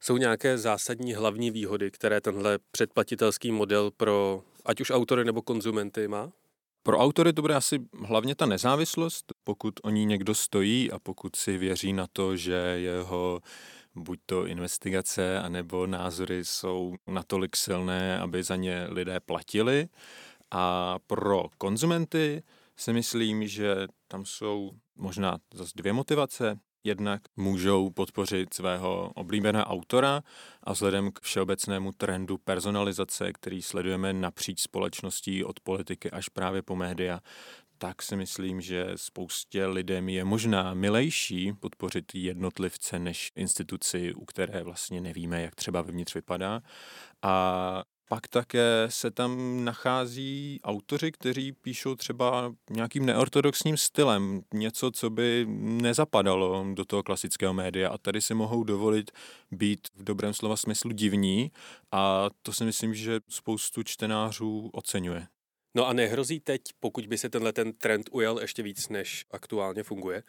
Jsou 0.02 0.18
nějaké 0.18 0.58
zásadní 0.58 1.14
hlavní 1.14 1.52
výhody, 1.52 1.92
které 1.92 2.22
tenhle 2.22 2.60
předplatitelský 2.72 3.52
model 3.52 3.92
pro 3.92 4.44
ať 4.66 4.82
už 4.82 4.92
autory 4.92 5.26
nebo 5.26 5.42
konzumenty 5.42 6.08
má? 6.08 6.32
Pro 6.84 6.98
autory 6.98 7.34
to 7.34 7.42
bude 7.42 7.56
asi 7.56 7.80
hlavně 8.06 8.36
ta 8.36 8.46
nezávislost, 8.46 9.34
pokud 9.44 9.74
o 9.84 9.90
ní 9.90 10.06
někdo 10.06 10.36
stojí 10.36 10.92
a 10.92 11.00
pokud 11.00 11.36
si 11.36 11.58
věří 11.58 11.94
na 11.94 12.08
to, 12.14 12.38
že 12.38 12.54
jeho 12.78 13.42
buď 13.96 14.20
to 14.26 14.46
investigace, 14.46 15.40
anebo 15.40 15.88
názory 15.88 16.46
jsou 16.46 16.96
natolik 17.08 17.56
silné, 17.56 18.20
aby 18.20 18.44
za 18.44 18.56
ně 18.56 18.88
lidé 18.90 19.20
platili. 19.20 19.88
A 20.52 20.96
pro 21.08 21.46
konzumenty 21.58 22.44
si 22.78 22.94
myslím, 22.94 23.48
že 23.48 23.76
tam 24.08 24.26
jsou 24.26 24.72
možná 24.96 25.38
zase 25.54 25.72
dvě 25.76 25.94
motivace. 25.94 26.60
Jednak 26.84 27.22
můžou 27.36 27.90
podpořit 27.90 28.54
svého 28.54 29.12
oblíbeného 29.16 29.66
autora 29.66 30.24
a 30.64 30.74
vzhledem 30.74 31.12
k 31.12 31.20
všeobecnému 31.22 31.92
trendu 31.92 32.38
personalizace, 32.38 33.34
který 33.34 33.62
sledujeme 33.62 34.14
napříč 34.14 34.62
společností 34.62 35.44
od 35.44 35.60
politiky 35.60 36.12
až 36.12 36.30
právě 36.30 36.62
po 36.62 36.76
média, 36.76 37.20
tak 37.78 38.02
si 38.02 38.16
myslím, 38.16 38.62
že 38.62 38.92
spoustě 38.96 39.66
lidem 39.66 40.10
je 40.10 40.26
možná 40.26 40.74
milejší 40.74 41.54
podpořit 41.54 42.16
jednotlivce 42.16 43.00
než 43.00 43.32
instituci, 43.36 44.14
u 44.14 44.26
které 44.26 44.64
vlastně 44.64 45.02
nevíme, 45.02 45.42
jak 45.42 45.56
třeba 45.56 45.82
vevnitř 45.82 46.16
vypadá. 46.16 46.62
A 47.22 47.84
pak 48.10 48.28
také 48.28 48.86
se 48.90 49.12
tam 49.12 49.64
nachází 49.64 50.60
autoři, 50.64 51.12
kteří 51.12 51.52
píšou 51.52 51.96
třeba 51.96 52.54
nějakým 52.70 53.06
neortodoxním 53.06 53.78
stylem, 53.78 54.42
něco, 54.54 54.92
co 54.92 55.10
by 55.10 55.46
nezapadalo 55.60 56.66
do 56.74 56.86
toho 56.86 57.04
klasického 57.04 57.54
média 57.54 57.90
a 57.90 57.98
tady 57.98 58.22
si 58.22 58.34
mohou 58.34 58.64
dovolit 58.64 59.12
být 59.52 59.88
v 59.96 60.04
dobrém 60.04 60.34
slova 60.34 60.56
smyslu 60.58 60.92
divní 60.92 61.52
a 61.92 62.30
to 62.42 62.54
si 62.54 62.66
myslím, 62.66 62.94
že 62.96 63.20
spoustu 63.30 63.84
čtenářů 63.84 64.70
oceňuje. 64.74 65.28
No 65.76 65.88
a 65.88 65.94
nehrozí 65.94 66.40
teď, 66.40 66.62
pokud 66.80 67.08
by 67.08 67.18
se 67.18 67.30
tenhle 67.30 67.54
ten 67.54 67.74
trend 67.74 68.10
ujal 68.12 68.40
ještě 68.40 68.64
víc, 68.64 68.90
než 68.90 69.26
aktuálně 69.32 69.84
funguje, 69.84 70.24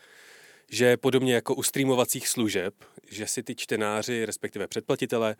že 0.70 0.96
podobně 0.96 1.34
jako 1.34 1.54
u 1.54 1.62
streamovacích 1.62 2.28
služeb, 2.28 2.74
že 3.10 3.26
si 3.26 3.42
ty 3.42 3.54
čtenáři, 3.54 4.24
respektive 4.24 4.68
předplatitele, 4.68 5.36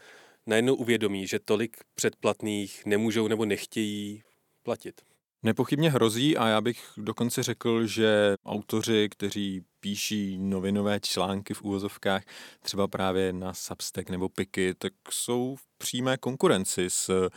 najednou 0.47 0.75
uvědomí, 0.75 1.26
že 1.26 1.38
tolik 1.38 1.76
předplatných 1.95 2.87
nemůžou 2.87 3.28
nebo 3.28 3.45
nechtějí 3.45 4.23
platit. 4.62 5.13
Nepochybně 5.44 5.90
hrozí 5.90 6.36
a 6.36 6.48
já 6.48 6.60
bych 6.60 6.92
dokonce 6.96 7.42
řekl, 7.42 7.86
že 7.86 8.34
autoři, 8.46 9.08
kteří 9.10 9.62
píší 9.80 10.38
novinové 10.38 11.00
články 11.00 11.54
v 11.54 11.62
úvozovkách, 11.62 12.22
třeba 12.60 12.88
právě 12.88 13.32
na 13.32 13.54
Substack 13.54 14.10
nebo 14.10 14.28
Piky, 14.28 14.74
tak 14.74 14.92
jsou 15.10 15.56
v 15.56 15.62
přímé 15.78 16.16
konkurenci 16.16 16.90
s 16.90 17.28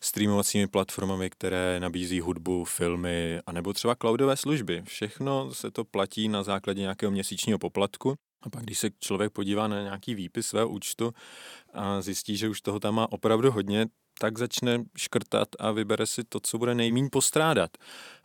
streamovacími 0.00 0.66
platformami, 0.66 1.30
které 1.30 1.80
nabízí 1.80 2.20
hudbu, 2.20 2.64
filmy 2.64 3.40
a 3.46 3.52
nebo 3.52 3.72
třeba 3.72 3.94
cloudové 3.94 4.36
služby. 4.36 4.82
Všechno 4.86 5.54
se 5.54 5.70
to 5.70 5.84
platí 5.84 6.28
na 6.28 6.42
základě 6.42 6.80
nějakého 6.80 7.12
měsíčního 7.12 7.58
poplatku. 7.58 8.14
A 8.42 8.50
pak, 8.50 8.62
když 8.62 8.78
se 8.78 8.90
člověk 9.00 9.32
podívá 9.32 9.68
na 9.68 9.82
nějaký 9.82 10.14
výpis 10.14 10.46
svého 10.46 10.68
účtu 10.68 11.12
a 11.72 12.02
zjistí, 12.02 12.36
že 12.36 12.48
už 12.48 12.60
toho 12.60 12.80
tam 12.80 12.94
má 12.94 13.12
opravdu 13.12 13.50
hodně, 13.50 13.86
tak 14.18 14.38
začne 14.38 14.84
škrtat 14.96 15.48
a 15.58 15.70
vybere 15.70 16.06
si 16.06 16.24
to, 16.24 16.40
co 16.40 16.58
bude 16.58 16.74
nejmín 16.74 17.08
postrádat. 17.12 17.70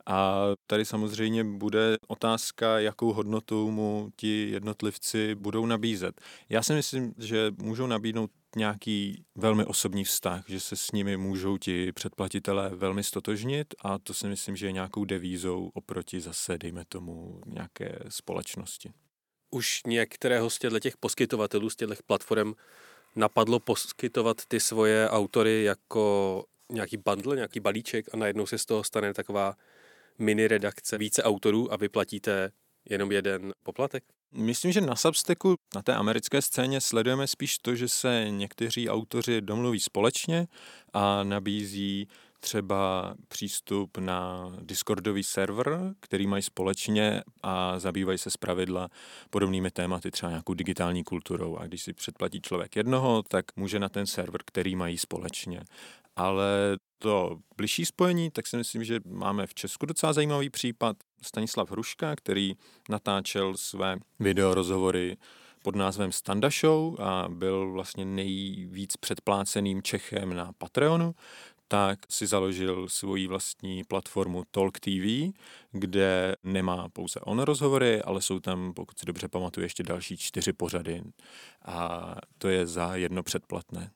A 0.05 0.41
tady 0.67 0.85
samozřejmě 0.85 1.43
bude 1.43 1.97
otázka, 2.07 2.79
jakou 2.79 3.13
hodnotu 3.13 3.71
mu 3.71 4.09
ti 4.15 4.49
jednotlivci 4.49 5.35
budou 5.35 5.65
nabízet. 5.65 6.21
Já 6.49 6.63
si 6.63 6.73
myslím, 6.73 7.13
že 7.17 7.51
můžou 7.57 7.87
nabídnout 7.87 8.31
nějaký 8.55 9.25
velmi 9.35 9.65
osobní 9.65 10.03
vztah, 10.03 10.43
že 10.47 10.59
se 10.59 10.75
s 10.75 10.91
nimi 10.91 11.17
můžou 11.17 11.57
ti 11.57 11.91
předplatitelé 11.91 12.69
velmi 12.69 13.03
stotožnit 13.03 13.73
a 13.81 13.97
to 13.97 14.13
si 14.13 14.27
myslím, 14.27 14.55
že 14.55 14.65
je 14.65 14.71
nějakou 14.71 15.05
devízou 15.05 15.71
oproti 15.73 16.21
zase, 16.21 16.57
dejme 16.57 16.85
tomu, 16.85 17.41
nějaké 17.45 17.99
společnosti. 18.09 18.91
Už 19.51 19.81
některého 19.87 20.49
z 20.49 20.59
těch 20.79 20.97
poskytovatelů, 20.97 21.69
z 21.69 21.75
těch 21.75 22.03
platform 22.03 22.53
napadlo 23.15 23.59
poskytovat 23.59 24.45
ty 24.47 24.59
svoje 24.59 25.09
autory 25.09 25.63
jako 25.63 26.45
nějaký 26.71 26.97
bundle, 26.97 27.35
nějaký 27.35 27.59
balíček 27.59 28.05
a 28.13 28.17
najednou 28.17 28.45
se 28.45 28.57
z 28.57 28.65
toho 28.65 28.83
stane 28.83 29.13
taková 29.13 29.55
mini 30.19 30.47
redakce 30.47 30.97
více 30.97 31.23
autorů 31.23 31.73
a 31.73 31.77
vyplatíte 31.77 32.51
jenom 32.89 33.11
jeden 33.11 33.53
poplatek? 33.63 34.03
Myslím, 34.31 34.71
že 34.71 34.81
na 34.81 34.95
Substacku, 34.95 35.55
na 35.75 35.81
té 35.81 35.93
americké 35.93 36.41
scéně 36.41 36.81
sledujeme 36.81 37.27
spíš 37.27 37.57
to, 37.57 37.75
že 37.75 37.87
se 37.87 38.25
někteří 38.29 38.89
autoři 38.89 39.41
domluví 39.41 39.79
společně 39.79 40.47
a 40.93 41.23
nabízí 41.23 42.07
třeba 42.43 43.13
přístup 43.27 43.97
na 43.97 44.51
Discordový 44.61 45.23
server, 45.23 45.93
který 45.99 46.27
mají 46.27 46.43
společně 46.43 47.21
a 47.43 47.79
zabývají 47.79 48.17
se 48.17 48.31
zpravidla 48.31 48.89
podobnými 49.29 49.71
tématy, 49.71 50.11
třeba 50.11 50.29
nějakou 50.29 50.53
digitální 50.53 51.03
kulturou. 51.03 51.57
A 51.57 51.65
když 51.65 51.83
si 51.83 51.93
předplatí 51.93 52.41
člověk 52.41 52.75
jednoho, 52.75 53.23
tak 53.27 53.45
může 53.55 53.79
na 53.79 53.89
ten 53.89 54.07
server, 54.07 54.41
který 54.45 54.75
mají 54.75 54.97
společně. 54.97 55.61
Ale 56.15 56.77
to 56.99 57.39
bližší 57.57 57.85
spojení, 57.85 58.31
tak 58.31 58.47
si 58.47 58.57
myslím, 58.57 58.83
že 58.83 58.99
máme 59.05 59.47
v 59.47 59.53
Česku 59.53 59.85
docela 59.85 60.13
zajímavý 60.13 60.49
případ. 60.49 60.97
Stanislav 61.21 61.71
Hruška, 61.71 62.15
který 62.15 62.53
natáčel 62.89 63.57
své 63.57 63.97
videorozhovory 64.19 65.17
pod 65.63 65.75
názvem 65.75 66.11
Standa 66.11 66.49
Show 66.49 67.01
a 67.01 67.25
byl 67.29 67.71
vlastně 67.71 68.05
nejvíc 68.05 68.97
předpláceným 68.97 69.83
Čechem 69.83 70.35
na 70.35 70.51
Patreonu, 70.57 71.15
tak 71.73 71.99
si 72.09 72.27
založil 72.27 72.89
svoji 72.89 73.27
vlastní 73.27 73.83
platformu 73.83 74.43
Talk 74.51 74.79
TV, 74.79 75.33
kde 75.71 76.35
nemá 76.43 76.89
pouze 76.89 77.19
on 77.19 77.39
rozhovory, 77.39 78.01
ale 78.01 78.21
jsou 78.21 78.39
tam, 78.39 78.73
pokud 78.73 78.99
si 78.99 79.05
dobře 79.05 79.27
pamatuju, 79.27 79.65
ještě 79.65 79.83
další 79.83 80.17
čtyři 80.17 80.53
pořady 80.53 81.01
a 81.65 82.15
to 82.37 82.49
je 82.49 82.67
za 82.67 82.95
jedno 82.95 83.23
předplatné. 83.23 83.91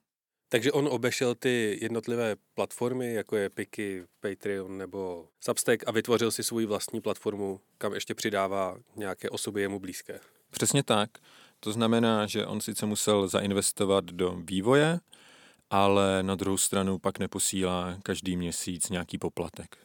Takže 0.49 0.71
on 0.71 0.87
obešel 0.87 1.35
ty 1.35 1.77
jednotlivé 1.81 2.35
platformy, 2.53 3.13
jako 3.13 3.35
je 3.35 3.49
Piky, 3.49 4.03
Patreon 4.19 4.77
nebo 4.77 5.27
Substack 5.39 5.83
a 5.87 5.91
vytvořil 5.91 6.31
si 6.31 6.43
svou 6.43 6.67
vlastní 6.67 7.01
platformu, 7.01 7.59
kam 7.77 7.93
ještě 7.93 8.15
přidává 8.15 8.77
nějaké 8.95 9.29
osoby 9.29 9.61
jemu 9.61 9.79
blízké. 9.79 10.19
Přesně 10.51 10.83
tak. 10.83 11.09
To 11.59 11.71
znamená, 11.71 12.27
že 12.27 12.45
on 12.45 12.61
sice 12.61 12.85
musel 12.85 13.27
zainvestovat 13.27 14.05
do 14.05 14.41
vývoje, 14.45 14.99
ale 15.69 16.23
na 16.23 16.35
druhou 16.35 16.57
stranu 16.57 16.99
pak 16.99 17.19
neposílá 17.19 17.97
každý 18.03 18.37
měsíc 18.37 18.89
nějaký 18.89 19.17
poplatek. 19.17 19.77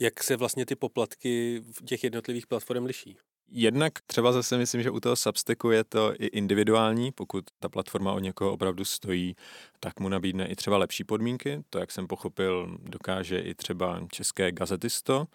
Jak 0.00 0.22
se 0.22 0.36
vlastně 0.36 0.66
ty 0.66 0.76
poplatky 0.76 1.62
v 1.72 1.84
těch 1.84 2.04
jednotlivých 2.04 2.46
platform 2.46 2.84
liší? 2.84 3.16
Jednak 3.48 3.92
třeba 4.06 4.32
zase 4.32 4.58
myslím, 4.58 4.82
že 4.82 4.90
u 4.90 5.00
toho 5.00 5.16
Substacku 5.16 5.70
je 5.70 5.84
to 5.84 6.14
i 6.14 6.26
individuální, 6.26 7.12
pokud 7.12 7.44
ta 7.58 7.68
platforma 7.68 8.12
o 8.12 8.18
někoho 8.18 8.52
opravdu 8.52 8.84
stojí, 8.84 9.36
tak 9.80 10.00
mu 10.00 10.08
nabídne 10.08 10.46
i 10.46 10.56
třeba 10.56 10.76
lepší 10.76 11.04
podmínky. 11.04 11.62
To, 11.70 11.78
jak 11.78 11.92
jsem 11.92 12.06
pochopil, 12.06 12.78
dokáže 12.82 13.40
i 13.40 13.54
třeba 13.54 14.00
české 14.12 14.52
gazetisto 14.52 15.26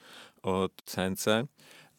od 0.42 0.72
CNC. 0.86 1.28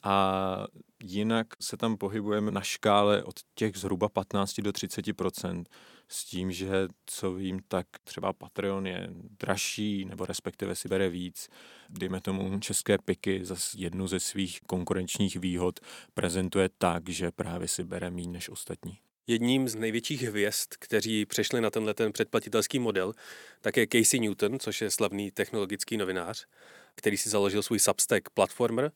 A 0.03 0.67
jinak 1.03 1.47
se 1.61 1.77
tam 1.77 1.97
pohybujeme 1.97 2.51
na 2.51 2.61
škále 2.61 3.23
od 3.25 3.35
těch 3.55 3.77
zhruba 3.77 4.09
15 4.09 4.61
do 4.61 4.71
30% 4.71 5.65
s 6.09 6.25
tím, 6.25 6.53
že 6.53 6.89
co 7.07 7.33
vím, 7.33 7.61
tak 7.69 7.87
třeba 8.05 8.33
Patreon 8.33 8.87
je 8.87 9.09
dražší, 9.41 10.05
nebo 10.05 10.27
respektive 10.27 10.75
si 10.75 10.89
bere 10.89 11.09
víc. 11.09 11.49
Dejme 11.91 12.21
tomu 12.21 12.61
české 12.61 12.99
piky 12.99 13.45
za 13.45 13.57
jednu 13.77 14.07
ze 14.07 14.21
svých 14.21 14.61
konkurenčních 14.61 15.37
výhod 15.37 15.81
prezentuje 16.15 16.71
tak, 16.79 17.09
že 17.09 17.31
právě 17.31 17.69
si 17.69 17.85
bere 17.85 18.11
méně 18.11 18.29
než 18.29 18.49
ostatní. 18.49 18.99
Jedním 19.27 19.69
z 19.69 19.75
největších 19.75 20.23
hvězd, 20.23 20.69
kteří 20.79 21.27
přešli 21.27 21.61
na 21.61 21.71
tenhle 21.71 21.95
ten 21.95 22.13
předplatitelský 22.13 22.79
model, 22.79 23.13
tak 23.61 23.77
je 23.77 23.87
Casey 23.93 24.21
Newton, 24.21 24.59
což 24.59 24.81
je 24.81 24.91
slavný 24.91 25.31
technologický 25.31 25.97
novinář, 25.97 26.47
který 26.95 27.17
si 27.17 27.29
založil 27.29 27.63
svůj 27.63 27.79
Substack 27.79 28.31
Platformer 28.31 28.93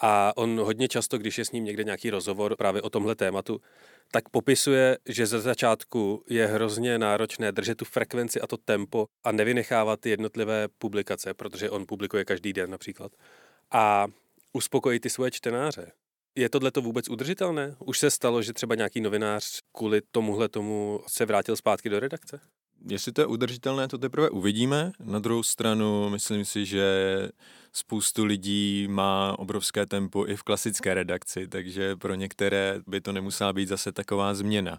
A 0.00 0.32
on 0.36 0.60
hodně 0.60 0.88
často, 0.88 1.18
když 1.18 1.38
je 1.38 1.44
s 1.44 1.52
ním 1.52 1.64
někde 1.64 1.84
nějaký 1.84 2.10
rozhovor 2.10 2.56
právě 2.56 2.82
o 2.82 2.90
tomhle 2.90 3.14
tématu, 3.14 3.60
tak 4.12 4.28
popisuje, 4.28 4.98
že 5.08 5.26
ze 5.26 5.40
začátku 5.40 6.24
je 6.30 6.46
hrozně 6.46 6.98
náročné 6.98 7.52
držet 7.52 7.74
tu 7.74 7.84
frekvenci 7.84 8.40
a 8.40 8.46
to 8.46 8.56
tempo 8.56 9.06
a 9.24 9.32
nevynechávat 9.32 10.06
jednotlivé 10.06 10.68
publikace, 10.78 11.34
protože 11.34 11.70
on 11.70 11.86
publikuje 11.86 12.24
každý 12.24 12.52
den 12.52 12.70
například. 12.70 13.12
A 13.70 14.06
uspokojit 14.52 15.00
ty 15.00 15.10
svoje 15.10 15.30
čtenáře. 15.30 15.92
Je 16.34 16.48
tohle 16.48 16.70
to 16.70 16.82
vůbec 16.82 17.08
udržitelné? 17.08 17.76
Už 17.78 17.98
se 17.98 18.10
stalo, 18.10 18.42
že 18.42 18.52
třeba 18.52 18.74
nějaký 18.74 19.00
novinář 19.00 19.60
kvůli 19.72 20.00
tomuhle 20.10 20.48
tomu 20.48 21.00
se 21.06 21.26
vrátil 21.26 21.56
zpátky 21.56 21.88
do 21.88 22.00
redakce? 22.00 22.40
Jestli 22.88 23.12
to 23.12 23.20
je 23.20 23.26
udržitelné, 23.26 23.88
to 23.88 23.98
teprve 23.98 24.30
uvidíme. 24.30 24.92
Na 25.00 25.18
druhou 25.18 25.42
stranu, 25.42 26.08
myslím 26.10 26.44
si, 26.44 26.66
že 26.66 26.84
spoustu 27.72 28.24
lidí 28.24 28.88
má 28.88 29.38
obrovské 29.38 29.86
tempo 29.86 30.26
i 30.26 30.36
v 30.36 30.42
klasické 30.42 30.94
redakci, 30.94 31.48
takže 31.48 31.96
pro 31.96 32.14
některé 32.14 32.80
by 32.86 33.00
to 33.00 33.12
nemusela 33.12 33.52
být 33.52 33.68
zase 33.68 33.92
taková 33.92 34.34
změna. 34.34 34.78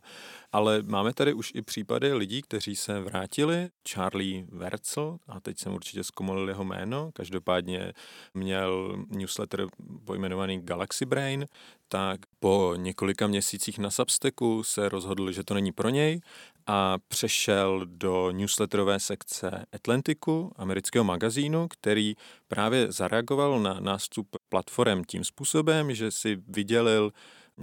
Ale 0.52 0.82
máme 0.82 1.14
tady 1.14 1.34
už 1.34 1.52
i 1.56 1.62
případy 1.62 2.14
lidí, 2.14 2.42
kteří 2.42 2.76
se 2.76 3.00
vrátili. 3.00 3.70
Charlie 3.90 4.46
Wertzel, 4.50 5.18
a 5.28 5.40
teď 5.40 5.58
jsem 5.58 5.74
určitě 5.74 6.04
zkomolil 6.04 6.50
jeho 6.50 6.64
jméno, 6.64 7.12
každopádně 7.14 7.94
měl 8.34 8.98
newsletter 9.10 9.68
pojmenovaný 10.06 10.62
Galaxy 10.62 11.06
Brain, 11.06 11.46
tak 11.88 12.20
po 12.40 12.74
několika 12.78 13.28
měsících 13.28 13.80
na 13.80 13.92
Substacku 13.92 14.64
se 14.64 14.90
rozhodl, 14.90 15.32
že 15.32 15.44
to 15.44 15.54
není 15.54 15.72
pro 15.72 15.90
něj 15.90 16.22
a 16.68 16.98
přešel 17.08 17.86
do 17.86 18.32
newsletterové 18.32 19.00
sekce 19.00 19.66
Atlantiku, 19.74 20.52
amerického 20.56 21.04
magazínu, 21.04 21.68
který 21.68 22.16
právě 22.51 22.91
zareagoval 22.91 23.60
na 23.60 23.79
nástup 23.79 24.27
platform 24.50 25.03
tím 25.08 25.24
způsobem, 25.24 25.96
že 25.96 26.12
si 26.12 26.38
vydělil 26.48 27.12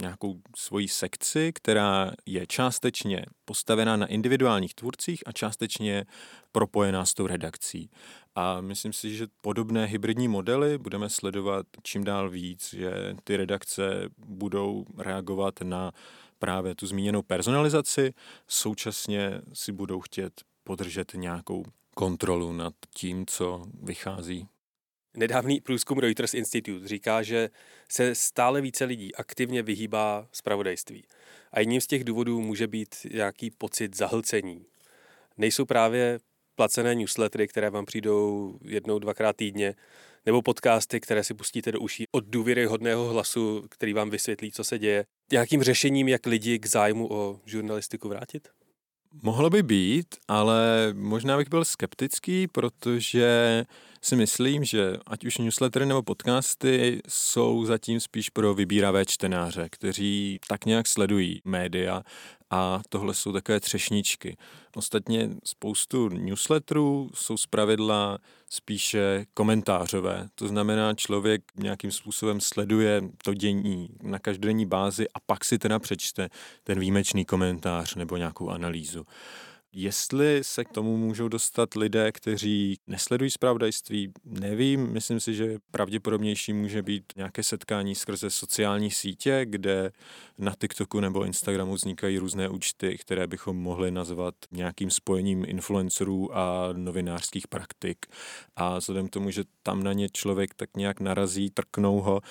nějakou 0.01 0.41
svoji 0.55 0.87
sekci, 0.87 1.51
která 1.53 2.11
je 2.25 2.47
částečně 2.47 3.25
postavená 3.45 3.95
na 3.97 4.05
individuálních 4.05 4.73
tvůrcích 4.73 5.23
a 5.25 5.31
částečně 5.31 6.05
propojená 6.51 7.05
s 7.05 7.13
tou 7.13 7.27
redakcí. 7.27 7.89
A 8.35 8.61
myslím 8.61 8.93
si, 8.93 9.15
že 9.15 9.27
podobné 9.41 9.85
hybridní 9.85 10.27
modely 10.27 10.77
budeme 10.77 11.09
sledovat 11.09 11.65
čím 11.83 12.03
dál 12.03 12.29
víc, 12.29 12.73
že 12.73 13.15
ty 13.23 13.37
redakce 13.37 14.09
budou 14.17 14.85
reagovat 14.97 15.61
na 15.63 15.91
právě 16.39 16.75
tu 16.75 16.87
zmíněnou 16.87 17.21
personalizaci, 17.21 18.13
současně 18.47 19.41
si 19.53 19.71
budou 19.71 19.99
chtět 19.99 20.41
podržet 20.63 21.13
nějakou 21.13 21.63
kontrolu 21.95 22.53
nad 22.53 22.73
tím, 22.95 23.25
co 23.25 23.63
vychází 23.83 24.47
Nedávný 25.17 25.61
průzkum 25.61 25.97
Reuters 25.97 26.33
Institute 26.33 26.87
říká, 26.87 27.23
že 27.23 27.49
se 27.91 28.15
stále 28.15 28.61
více 28.61 28.85
lidí 28.85 29.15
aktivně 29.15 29.63
vyhýbá 29.63 30.27
zpravodajství. 30.31 31.03
A 31.51 31.59
jedním 31.59 31.81
z 31.81 31.87
těch 31.87 32.03
důvodů 32.03 32.41
může 32.41 32.67
být 32.67 32.95
nějaký 33.13 33.51
pocit 33.51 33.95
zahlcení. 33.95 34.65
Nejsou 35.37 35.65
právě 35.65 36.19
placené 36.55 36.95
newslettery, 36.95 37.47
které 37.47 37.69
vám 37.69 37.85
přijdou 37.85 38.53
jednou, 38.65 38.99
dvakrát 38.99 39.35
týdně, 39.35 39.75
nebo 40.25 40.41
podcasty, 40.41 40.99
které 40.99 41.23
si 41.23 41.33
pustíte 41.33 41.71
do 41.71 41.79
uší 41.79 42.05
od 42.11 42.25
důvěryhodného 42.25 43.09
hlasu, 43.09 43.65
který 43.69 43.93
vám 43.93 44.09
vysvětlí, 44.09 44.51
co 44.51 44.63
se 44.63 44.79
děje. 44.79 45.05
Nějakým 45.31 45.63
řešením, 45.63 46.07
jak 46.07 46.25
lidi 46.25 46.59
k 46.59 46.65
zájmu 46.65 47.13
o 47.13 47.39
žurnalistiku 47.45 48.09
vrátit? 48.09 48.47
Mohlo 49.23 49.49
by 49.49 49.63
být, 49.63 50.15
ale 50.27 50.89
možná 50.93 51.37
bych 51.37 51.49
byl 51.49 51.65
skeptický, 51.65 52.47
protože 52.47 53.65
si 54.01 54.15
myslím, 54.15 54.63
že 54.63 54.97
ať 55.07 55.25
už 55.25 55.37
newslettery 55.37 55.85
nebo 55.85 56.03
podcasty 56.03 57.01
jsou 57.07 57.65
zatím 57.65 57.99
spíš 57.99 58.29
pro 58.29 58.53
vybíravé 58.53 59.05
čtenáře, 59.05 59.67
kteří 59.71 60.39
tak 60.47 60.65
nějak 60.65 60.87
sledují 60.87 61.41
média 61.45 62.03
a 62.49 62.81
tohle 62.89 63.13
jsou 63.13 63.33
takové 63.33 63.59
třešničky. 63.59 64.37
Ostatně 64.75 65.29
spoustu 65.43 66.09
newsletterů 66.09 67.09
jsou 67.13 67.37
zpravidla 67.37 68.17
spíše 68.49 69.25
komentářové. 69.33 70.27
To 70.35 70.47
znamená, 70.47 70.93
člověk 70.93 71.41
nějakým 71.55 71.91
způsobem 71.91 72.41
sleduje 72.41 73.01
to 73.23 73.33
dění 73.33 73.89
na 74.03 74.19
každodenní 74.19 74.65
bázi 74.65 75.07
a 75.13 75.19
pak 75.25 75.45
si 75.45 75.57
teda 75.57 75.79
přečte 75.79 76.29
ten 76.63 76.79
výjimečný 76.79 77.25
komentář 77.25 77.95
nebo 77.95 78.17
nějakou 78.17 78.49
analýzu. 78.49 79.05
Jestli 79.73 80.43
se 80.43 80.65
k 80.65 80.69
tomu 80.69 80.97
můžou 80.97 81.27
dostat 81.27 81.73
lidé, 81.75 82.11
kteří 82.11 82.77
nesledují 82.87 83.31
zpravodajství, 83.31 84.11
nevím. 84.25 84.87
Myslím 84.91 85.19
si, 85.19 85.33
že 85.33 85.57
pravděpodobnější 85.71 86.53
může 86.53 86.81
být 86.83 87.03
nějaké 87.15 87.43
setkání 87.43 87.95
skrze 87.95 88.29
sociální 88.29 88.91
sítě, 88.91 89.41
kde 89.45 89.91
na 90.37 90.53
TikToku 90.61 90.99
nebo 90.99 91.25
Instagramu 91.25 91.73
vznikají 91.73 92.17
různé 92.17 92.49
účty, 92.49 92.97
které 92.97 93.27
bychom 93.27 93.57
mohli 93.57 93.91
nazvat 93.91 94.35
nějakým 94.51 94.89
spojením 94.89 95.45
influencerů 95.47 96.37
a 96.37 96.69
novinářských 96.73 97.47
praktik. 97.47 98.05
A 98.55 98.77
vzhledem 98.77 99.07
k 99.07 99.11
tomu, 99.11 99.31
že 99.31 99.43
tam 99.63 99.83
na 99.83 99.93
ně 99.93 100.09
člověk 100.09 100.53
tak 100.53 100.69
nějak 100.77 100.99
narazí, 100.99 101.49
trknou 101.49 102.01
ho, 102.01 102.21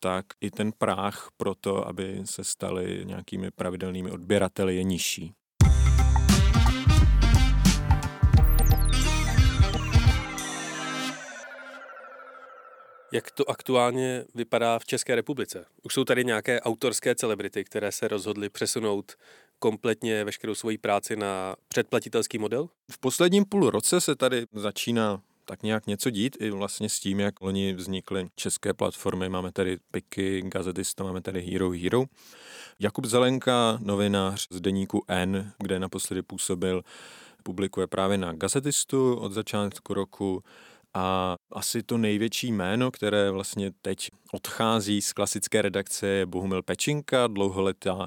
tak 0.00 0.26
i 0.40 0.50
ten 0.50 0.72
práh 0.72 1.28
pro 1.36 1.54
to, 1.54 1.88
aby 1.88 2.20
se 2.24 2.44
stali 2.44 3.02
nějakými 3.04 3.50
pravidelnými 3.50 4.10
odběrateli, 4.10 4.76
je 4.76 4.82
nižší. 4.82 5.34
Jak 13.12 13.30
to 13.30 13.50
aktuálně 13.50 14.24
vypadá 14.34 14.78
v 14.78 14.84
České 14.84 15.14
republice? 15.14 15.64
Už 15.82 15.94
jsou 15.94 16.04
tady 16.04 16.24
nějaké 16.24 16.60
autorské 16.60 17.14
celebrity, 17.14 17.64
které 17.64 17.92
se 17.92 18.08
rozhodly 18.08 18.48
přesunout 18.48 19.12
kompletně 19.58 20.24
veškerou 20.24 20.54
svoji 20.54 20.78
práci 20.78 21.16
na 21.16 21.56
předplatitelský 21.68 22.38
model? 22.38 22.68
V 22.90 22.98
posledním 22.98 23.44
půl 23.44 23.70
roce 23.70 24.00
se 24.00 24.16
tady 24.16 24.46
začíná 24.52 25.22
tak 25.44 25.62
nějak 25.62 25.86
něco 25.86 26.10
dít 26.10 26.36
i 26.40 26.50
vlastně 26.50 26.88
s 26.88 27.00
tím, 27.00 27.20
jak 27.20 27.40
loni 27.40 27.74
vznikly 27.74 28.28
české 28.34 28.74
platformy. 28.74 29.28
Máme 29.28 29.52
tady 29.52 29.78
Piky, 29.90 30.42
Gazetista, 30.42 31.04
máme 31.04 31.20
tady 31.20 31.42
Hero 31.42 31.70
Hero. 31.70 32.04
Jakub 32.78 33.04
Zelenka, 33.04 33.78
novinář 33.82 34.46
z 34.50 34.60
deníku 34.60 35.04
N, 35.08 35.52
kde 35.58 35.78
naposledy 35.78 36.22
působil, 36.22 36.82
publikuje 37.42 37.86
právě 37.86 38.18
na 38.18 38.32
Gazetistu 38.32 39.14
od 39.14 39.32
začátku 39.32 39.94
roku. 39.94 40.42
A 40.98 41.36
asi 41.52 41.82
to 41.82 41.98
největší 41.98 42.52
jméno, 42.52 42.90
které 42.90 43.30
vlastně 43.30 43.72
teď 43.82 44.10
odchází 44.32 45.02
z 45.02 45.12
klasické 45.12 45.62
redakce, 45.62 46.06
je 46.06 46.26
Bohumil 46.26 46.62
Pečinka, 46.62 47.26
dlouholetá 47.26 48.06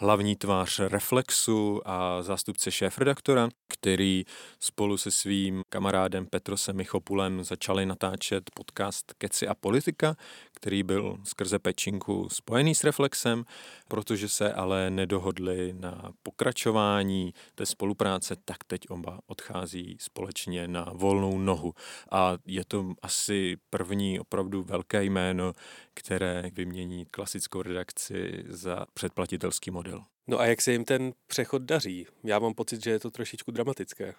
hlavní 0.00 0.36
tvář 0.36 0.80
Reflexu 0.80 1.80
a 1.84 2.22
zástupce 2.22 2.70
šéf-redaktora, 2.70 3.48
který 3.68 4.24
spolu 4.60 4.98
se 4.98 5.10
svým 5.10 5.62
kamarádem 5.68 6.26
Petrosem 6.26 6.76
Michopulem 6.76 7.44
začali 7.44 7.86
natáčet 7.86 8.50
podcast 8.54 9.12
Keci 9.18 9.48
a 9.48 9.54
politika, 9.54 10.16
který 10.54 10.82
byl 10.82 11.16
skrze 11.24 11.58
Pečinku 11.58 12.28
spojený 12.32 12.74
s 12.74 12.84
Reflexem, 12.84 13.44
protože 13.88 14.28
se 14.28 14.52
ale 14.52 14.90
nedohodli 14.90 15.74
na 15.80 16.12
pokračování 16.22 17.34
té 17.54 17.66
spolupráce, 17.66 18.36
tak 18.44 18.56
teď 18.66 18.80
oba 18.90 19.18
odchází 19.26 19.96
společně 20.00 20.68
na 20.68 20.92
volnou 20.94 21.38
nohu. 21.38 21.74
A 22.10 22.36
je 22.46 22.64
to 22.64 22.92
asi 23.02 23.56
první 23.70 24.20
opravdu 24.20 24.62
velké 24.62 25.04
jméno, 25.04 25.52
které 25.98 26.50
vymění 26.52 27.06
klasickou 27.10 27.62
redakci 27.62 28.44
za 28.48 28.86
předplatitelský 28.94 29.70
model. 29.70 30.04
No 30.26 30.40
a 30.40 30.46
jak 30.46 30.62
se 30.62 30.72
jim 30.72 30.84
ten 30.84 31.12
přechod 31.26 31.62
daří? 31.62 32.06
Já 32.24 32.38
mám 32.38 32.54
pocit, 32.54 32.84
že 32.84 32.90
je 32.90 32.98
to 32.98 33.10
trošičku 33.10 33.50
dramatické. 33.50 34.14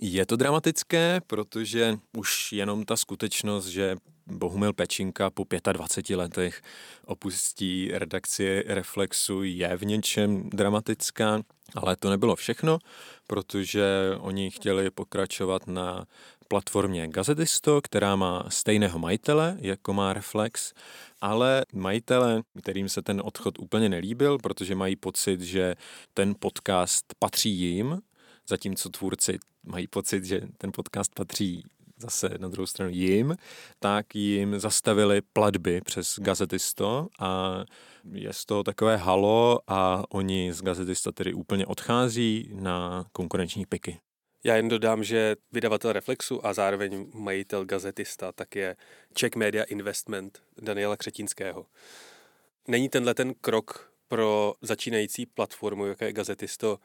Je 0.00 0.26
to 0.26 0.36
dramatické, 0.36 1.20
protože 1.26 1.98
už 2.16 2.52
jenom 2.52 2.84
ta 2.84 2.96
skutečnost, 2.96 3.66
že 3.66 3.96
Bohumil 4.26 4.72
Pečinka 4.72 5.30
po 5.30 5.46
25 5.72 6.16
letech 6.16 6.62
opustí 7.04 7.90
redakci 7.92 8.64
Reflexu 8.66 9.42
je 9.42 9.76
v 9.76 9.84
něčem 9.84 10.50
dramatická, 10.50 11.42
ale 11.74 11.96
to 11.96 12.10
nebylo 12.10 12.36
všechno, 12.36 12.78
protože 13.26 13.84
oni 14.18 14.50
chtěli 14.50 14.90
pokračovat 14.90 15.66
na 15.66 16.06
platformě 16.48 17.08
Gazetisto, 17.08 17.80
která 17.82 18.16
má 18.16 18.44
stejného 18.48 18.98
majitele, 18.98 19.56
jako 19.60 19.92
má 19.92 20.12
Reflex, 20.12 20.72
ale 21.20 21.64
majitele, 21.72 22.42
kterým 22.58 22.88
se 22.88 23.02
ten 23.02 23.22
odchod 23.24 23.58
úplně 23.58 23.88
nelíbil, 23.88 24.38
protože 24.38 24.74
mají 24.74 24.96
pocit, 24.96 25.40
že 25.40 25.74
ten 26.14 26.34
podcast 26.38 27.04
patří 27.18 27.50
jim, 27.50 28.00
zatímco 28.48 28.88
tvůrci 28.88 29.38
mají 29.66 29.86
pocit, 29.86 30.24
že 30.24 30.40
ten 30.58 30.72
podcast 30.72 31.14
patří 31.14 31.62
zase 31.98 32.30
na 32.38 32.48
druhou 32.48 32.66
stranu 32.66 32.90
jim, 32.94 33.36
tak 33.78 34.14
jim 34.14 34.60
zastavili 34.60 35.22
platby 35.32 35.80
přes 35.80 36.18
Gazetisto 36.18 37.08
a 37.18 37.60
je 38.12 38.32
z 38.32 38.44
toho 38.44 38.62
takové 38.62 38.96
halo 38.96 39.60
a 39.66 40.04
oni 40.08 40.52
z 40.52 40.62
Gazetisto 40.62 41.12
tedy 41.12 41.34
úplně 41.34 41.66
odchází 41.66 42.50
na 42.52 43.06
konkurenční 43.12 43.66
piky. 43.66 43.98
Já 44.46 44.56
jen 44.56 44.68
dodám, 44.68 45.04
že 45.04 45.36
vydavatel 45.52 45.92
Reflexu 45.92 46.46
a 46.46 46.54
zároveň 46.54 47.06
majitel 47.14 47.64
gazetista 47.64 48.32
tak 48.32 48.56
je 48.56 48.76
Czech 49.14 49.36
Media 49.36 49.64
Investment 49.64 50.42
Daniela 50.62 50.96
Křetínského. 50.96 51.66
Není 52.68 52.88
tenhle 52.88 53.14
ten 53.14 53.34
krok 53.34 53.92
pro 54.08 54.54
začínající 54.62 55.26
platformu, 55.26 55.86
jaké 55.86 56.06
je 56.06 56.12
gazetisto, 56.12 56.78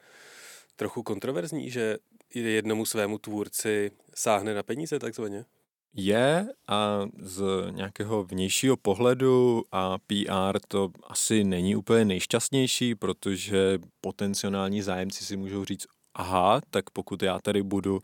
trochu 0.75 1.03
kontroverzní, 1.03 1.69
že 1.69 1.97
jednomu 2.35 2.85
svému 2.85 3.17
tvůrci 3.17 3.91
sáhne 4.15 4.53
na 4.53 4.63
peníze 4.63 4.99
takzvaně? 4.99 5.45
Je 5.93 6.47
a 6.67 7.05
z 7.19 7.43
nějakého 7.69 8.23
vnějšího 8.23 8.77
pohledu 8.77 9.63
a 9.71 9.97
PR 9.97 10.59
to 10.67 10.91
asi 11.03 11.43
není 11.43 11.75
úplně 11.75 12.05
nejšťastnější, 12.05 12.95
protože 12.95 13.79
potenciální 14.01 14.81
zájemci 14.81 15.25
si 15.25 15.37
můžou 15.37 15.65
říct, 15.65 15.87
aha, 16.13 16.61
tak 16.69 16.89
pokud 16.89 17.23
já 17.23 17.39
tady 17.39 17.63
budu, 17.63 17.99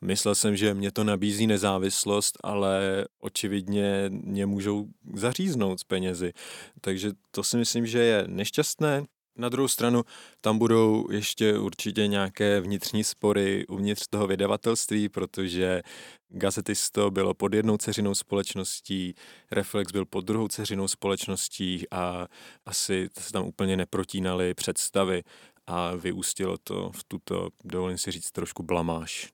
myslel 0.00 0.34
jsem, 0.34 0.56
že 0.56 0.74
mě 0.74 0.90
to 0.90 1.04
nabízí 1.04 1.46
nezávislost, 1.46 2.38
ale 2.42 3.04
očividně 3.20 4.04
mě 4.08 4.46
můžou 4.46 4.86
zaříznout 5.14 5.80
z 5.80 5.84
penězi. 5.84 6.32
Takže 6.80 7.12
to 7.30 7.42
si 7.42 7.56
myslím, 7.56 7.86
že 7.86 7.98
je 7.98 8.24
nešťastné. 8.26 9.04
Na 9.38 9.48
druhou 9.48 9.68
stranu 9.68 10.02
tam 10.40 10.58
budou 10.58 11.10
ještě 11.10 11.58
určitě 11.58 12.06
nějaké 12.06 12.60
vnitřní 12.60 13.04
spory 13.04 13.66
uvnitř 13.66 14.06
toho 14.10 14.26
vydavatelství, 14.26 15.08
protože 15.08 15.82
Gazetisto 16.28 17.10
bylo 17.10 17.34
pod 17.34 17.54
jednou 17.54 17.76
ceřinou 17.76 18.14
společností, 18.14 19.14
Reflex 19.50 19.92
byl 19.92 20.04
pod 20.04 20.24
druhou 20.24 20.48
ceřinou 20.48 20.88
společností 20.88 21.84
a 21.90 22.26
asi 22.66 23.08
se 23.18 23.32
tam 23.32 23.46
úplně 23.46 23.76
neprotínaly 23.76 24.54
představy 24.54 25.22
a 25.68 25.94
vyústilo 25.96 26.58
to 26.58 26.90
v 26.92 27.04
tuto, 27.04 27.48
dovolím 27.64 27.98
si 27.98 28.10
říct, 28.10 28.30
trošku 28.30 28.62
blamáž. 28.62 29.28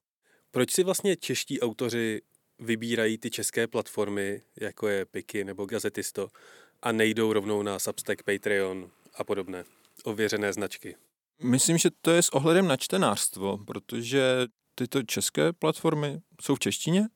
Proč 0.51 0.73
si 0.73 0.85
vlastně 0.85 1.17
čeští 1.17 1.61
autoři 1.61 2.23
vybírají 2.59 3.19
ty 3.19 3.31
české 3.31 3.67
platformy, 3.67 4.43
jako 4.61 4.89
je 4.89 5.05
Piky 5.05 5.45
nebo 5.45 5.67
Gazetisto, 5.67 6.29
a 6.83 6.93
nejdou 6.93 7.33
rovnou 7.33 7.63
na 7.63 7.79
Substack, 7.79 8.23
Patreon 8.23 8.91
a 9.15 9.25
podobné 9.25 9.65
ověřené 10.05 10.53
značky? 10.53 10.97
Myslím, 11.43 11.79
že 11.79 11.89
to 12.01 12.11
je 12.11 12.23
s 12.23 12.29
ohledem 12.29 12.69
na 12.69 12.77
čtenářstvo, 12.77 13.59
protože 13.59 14.47
tyto 14.75 15.03
české 15.03 15.53
platformy 15.53 16.21
jsou 16.43 16.55
v 16.55 16.59
češtině 16.59 17.09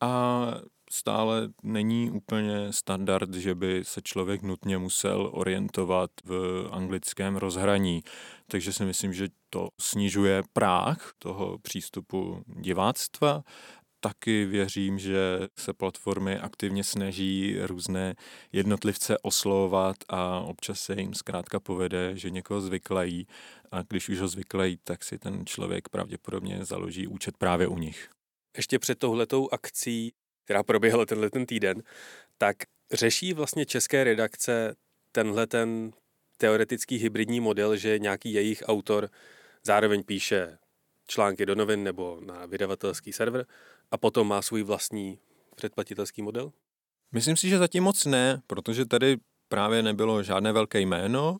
a 0.00 0.54
stále 0.92 1.48
není 1.62 2.10
úplně 2.10 2.72
standard, 2.72 3.34
že 3.34 3.54
by 3.54 3.84
se 3.84 4.02
člověk 4.02 4.42
nutně 4.42 4.78
musel 4.78 5.30
orientovat 5.32 6.10
v 6.24 6.68
anglickém 6.70 7.36
rozhraní. 7.36 8.02
Takže 8.46 8.72
si 8.72 8.84
myslím, 8.84 9.12
že 9.12 9.28
to 9.50 9.68
snižuje 9.80 10.42
práh 10.52 11.12
toho 11.18 11.58
přístupu 11.58 12.42
diváctva 12.46 13.42
taky 14.00 14.44
věřím, 14.44 14.98
že 14.98 15.48
se 15.58 15.72
platformy 15.72 16.38
aktivně 16.38 16.84
snaží 16.84 17.56
různé 17.60 18.14
jednotlivce 18.52 19.18
oslovovat 19.18 19.96
a 20.08 20.40
občas 20.40 20.80
se 20.80 20.94
jim 21.00 21.14
zkrátka 21.14 21.60
povede, 21.60 22.16
že 22.16 22.30
někoho 22.30 22.60
zvyklají 22.60 23.26
a 23.70 23.82
když 23.82 24.08
už 24.08 24.20
ho 24.20 24.28
zvyklají, 24.28 24.78
tak 24.84 25.04
si 25.04 25.18
ten 25.18 25.46
člověk 25.46 25.88
pravděpodobně 25.88 26.64
založí 26.64 27.06
účet 27.06 27.36
právě 27.36 27.66
u 27.66 27.78
nich. 27.78 28.08
Ještě 28.56 28.78
před 28.78 28.98
touhletou 28.98 29.48
akcí, 29.52 30.12
která 30.44 30.62
proběhla 30.62 31.06
tenhle 31.06 31.30
ten 31.30 31.46
týden, 31.46 31.82
tak 32.38 32.56
řeší 32.92 33.34
vlastně 33.34 33.66
české 33.66 34.04
redakce 34.04 34.74
tenhle 35.12 35.46
ten 35.46 35.92
teoretický 36.36 36.96
hybridní 36.96 37.40
model, 37.40 37.76
že 37.76 37.98
nějaký 37.98 38.32
jejich 38.32 38.62
autor 38.66 39.08
zároveň 39.64 40.02
píše 40.02 40.58
články 41.06 41.46
do 41.46 41.54
novin 41.54 41.84
nebo 41.84 42.20
na 42.24 42.46
vydavatelský 42.46 43.12
server 43.12 43.46
a 43.90 43.98
potom 43.98 44.28
má 44.28 44.42
svůj 44.42 44.62
vlastní 44.62 45.18
předplatitelský 45.56 46.22
model? 46.22 46.52
Myslím 47.12 47.36
si, 47.36 47.48
že 47.48 47.58
zatím 47.58 47.82
moc 47.82 48.04
ne, 48.04 48.42
protože 48.46 48.86
tady 48.86 49.16
právě 49.48 49.82
nebylo 49.82 50.22
žádné 50.22 50.52
velké 50.52 50.80
jméno, 50.80 51.36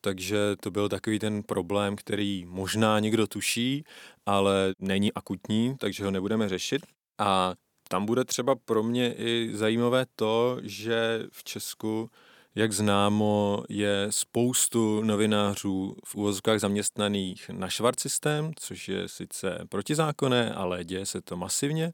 takže 0.00 0.38
to 0.60 0.70
byl 0.70 0.88
takový 0.88 1.18
ten 1.18 1.42
problém, 1.42 1.96
který 1.96 2.44
možná 2.46 3.00
někdo 3.00 3.26
tuší, 3.26 3.84
ale 4.26 4.74
není 4.78 5.12
akutní, 5.12 5.76
takže 5.78 6.04
ho 6.04 6.10
nebudeme 6.10 6.48
řešit. 6.48 6.86
A 7.18 7.54
tam 7.88 8.06
bude 8.06 8.24
třeba 8.24 8.54
pro 8.54 8.82
mě 8.82 9.14
i 9.14 9.50
zajímavé 9.54 10.06
to, 10.16 10.58
že 10.62 11.22
v 11.32 11.44
Česku 11.44 12.10
jak 12.56 12.72
známo, 12.72 13.64
je 13.68 14.06
spoustu 14.10 15.02
novinářů 15.02 15.96
v 16.04 16.14
úvozovkách 16.14 16.60
zaměstnaných 16.60 17.48
na 17.48 17.68
švart 17.68 18.00
systém, 18.00 18.52
což 18.56 18.88
je 18.88 19.08
sice 19.08 19.58
protizákonné, 19.68 20.54
ale 20.54 20.84
děje 20.84 21.06
se 21.06 21.20
to 21.20 21.36
masivně. 21.36 21.92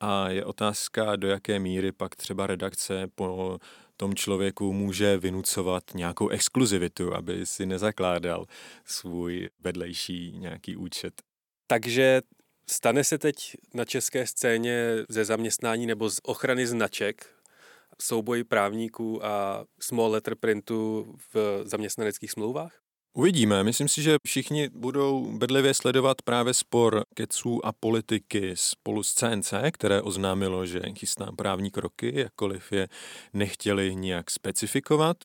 A 0.00 0.28
je 0.28 0.44
otázka, 0.44 1.16
do 1.16 1.28
jaké 1.28 1.58
míry 1.58 1.92
pak 1.92 2.16
třeba 2.16 2.46
redakce 2.46 3.06
po 3.14 3.58
tom 3.96 4.14
člověku 4.14 4.72
může 4.72 5.18
vynucovat 5.18 5.84
nějakou 5.94 6.28
exkluzivitu, 6.28 7.14
aby 7.14 7.46
si 7.46 7.66
nezakládal 7.66 8.46
svůj 8.84 9.48
vedlejší 9.60 10.32
nějaký 10.38 10.76
účet. 10.76 11.22
Takže 11.66 12.22
stane 12.70 13.04
se 13.04 13.18
teď 13.18 13.56
na 13.74 13.84
české 13.84 14.26
scéně 14.26 15.04
ze 15.08 15.24
zaměstnání 15.24 15.86
nebo 15.86 16.10
z 16.10 16.20
ochrany 16.22 16.66
značek 16.66 17.26
souboj 18.00 18.44
právníků 18.44 19.24
a 19.24 19.64
small 19.80 20.10
letter 20.10 20.34
printu 20.34 21.14
v 21.34 21.62
zaměstnaneckých 21.64 22.30
smlouvách? 22.30 22.87
Uvidíme. 23.12 23.64
Myslím 23.64 23.88
si, 23.88 24.02
že 24.02 24.16
všichni 24.26 24.68
budou 24.68 25.38
bedlivě 25.38 25.74
sledovat 25.74 26.22
právě 26.22 26.54
spor 26.54 27.04
keců 27.14 27.66
a 27.66 27.72
politiky 27.72 28.52
spolu 28.54 29.02
s 29.02 29.14
CNC, 29.14 29.52
které 29.72 30.02
oznámilo, 30.02 30.66
že 30.66 30.80
chystá 30.98 31.32
právní 31.36 31.70
kroky, 31.70 32.12
jakkoliv 32.20 32.72
je 32.72 32.88
nechtěli 33.32 33.96
nijak 33.96 34.30
specifikovat. 34.30 35.16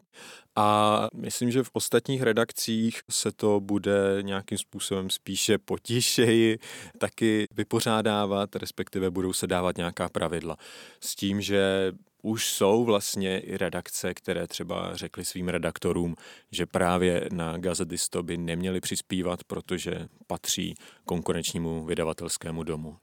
A 0.56 1.08
myslím, 1.16 1.52
že 1.52 1.64
v 1.64 1.70
ostatních 1.74 2.22
redakcích 2.22 3.02
se 3.10 3.32
to 3.32 3.60
bude 3.60 4.18
nějakým 4.22 4.58
způsobem 4.58 5.10
spíše 5.10 5.58
potišeji 5.58 6.58
taky 6.98 7.48
vypořádávat, 7.56 8.56
respektive 8.56 9.10
budou 9.12 9.34
se 9.34 9.48
dávat 9.48 9.78
nějaká 9.78 10.10
pravidla. 10.10 10.58
S 11.00 11.16
tím, 11.16 11.42
že 11.42 11.92
už 12.26 12.48
jsou 12.48 12.84
vlastně 12.84 13.40
i 13.40 13.58
redakce, 13.58 14.14
které 14.14 14.48
třeba 14.48 14.96
řekly 14.96 15.26
svým 15.26 15.50
redaktorům, 15.50 16.16
že 16.52 16.66
právě 16.66 17.30
na 17.32 17.58
Gazetisto 17.58 18.24
by 18.24 18.38
neměli 18.38 18.82
přispívat, 18.82 19.44
protože 19.44 20.08
patří 20.28 20.76
konkurenčnímu 21.06 21.86
vydavatelskému 21.86 22.64
domu. 22.64 22.98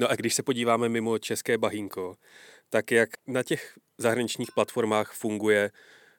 No 0.00 0.10
a 0.10 0.14
když 0.14 0.34
se 0.34 0.42
podíváme 0.42 0.88
mimo 0.88 1.18
české 1.18 1.58
bahínko, 1.58 2.16
tak 2.68 2.90
jak 2.90 3.10
na 3.26 3.42
těch 3.42 3.78
zahraničních 3.98 4.52
platformách 4.54 5.12
funguje 5.12 5.70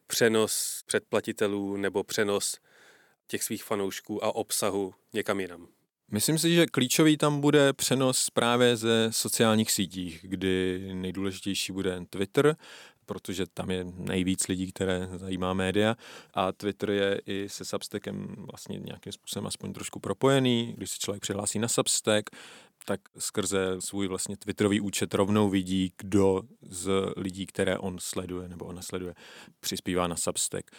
přenos 0.08 0.84
předplatitelů 0.86 1.78
nebo 1.78 2.04
přenos 2.04 2.58
těch 3.28 3.44
svých 3.44 3.64
fanoušků 3.64 4.24
a 4.26 4.36
obsahu 4.36 4.94
někam 5.14 5.40
jinam? 5.40 5.68
Myslím 6.14 6.38
si, 6.38 6.56
že 6.56 6.66
klíčový 6.66 7.18
tam 7.18 7.42
bude 7.42 7.74
přenos 7.74 8.30
právě 8.30 8.78
ze 8.78 9.08
sociálních 9.12 9.72
sítích, 9.72 10.20
kdy 10.22 10.82
nejdůležitější 10.94 11.74
bude 11.74 12.02
Twitter, 12.10 12.56
protože 13.06 13.46
tam 13.54 13.72
je 13.72 13.84
nejvíc 13.84 14.48
lidí, 14.48 14.72
které 14.72 15.10
zajímá 15.16 15.54
média 15.54 15.96
a 16.34 16.52
Twitter 16.52 16.90
je 16.90 17.22
i 17.26 17.50
se 17.50 17.66
Substackem 17.66 18.36
vlastně 18.52 18.80
nějakým 18.80 19.14
způsobem 19.14 19.48
aspoň 19.48 19.74
trošku 19.74 20.00
propojený. 20.00 20.74
Když 20.78 20.90
se 20.90 20.98
člověk 21.00 21.22
přihlásí 21.22 21.60
na 21.60 21.68
Substack, 21.68 22.30
tak 22.86 23.00
skrze 23.18 23.76
svůj 23.80 24.08
vlastně 24.08 24.38
Twitterový 24.38 24.82
účet 24.82 25.14
rovnou 25.14 25.50
vidí, 25.50 25.94
kdo 25.98 26.42
z 26.62 26.92
lidí, 27.18 27.46
které 27.46 27.78
on 27.78 28.00
sleduje 28.00 28.50
nebo 28.50 28.66
ona 28.66 28.82
sleduje, 28.82 29.14
přispívá 29.60 30.08
na 30.08 30.16
Substack. 30.16 30.72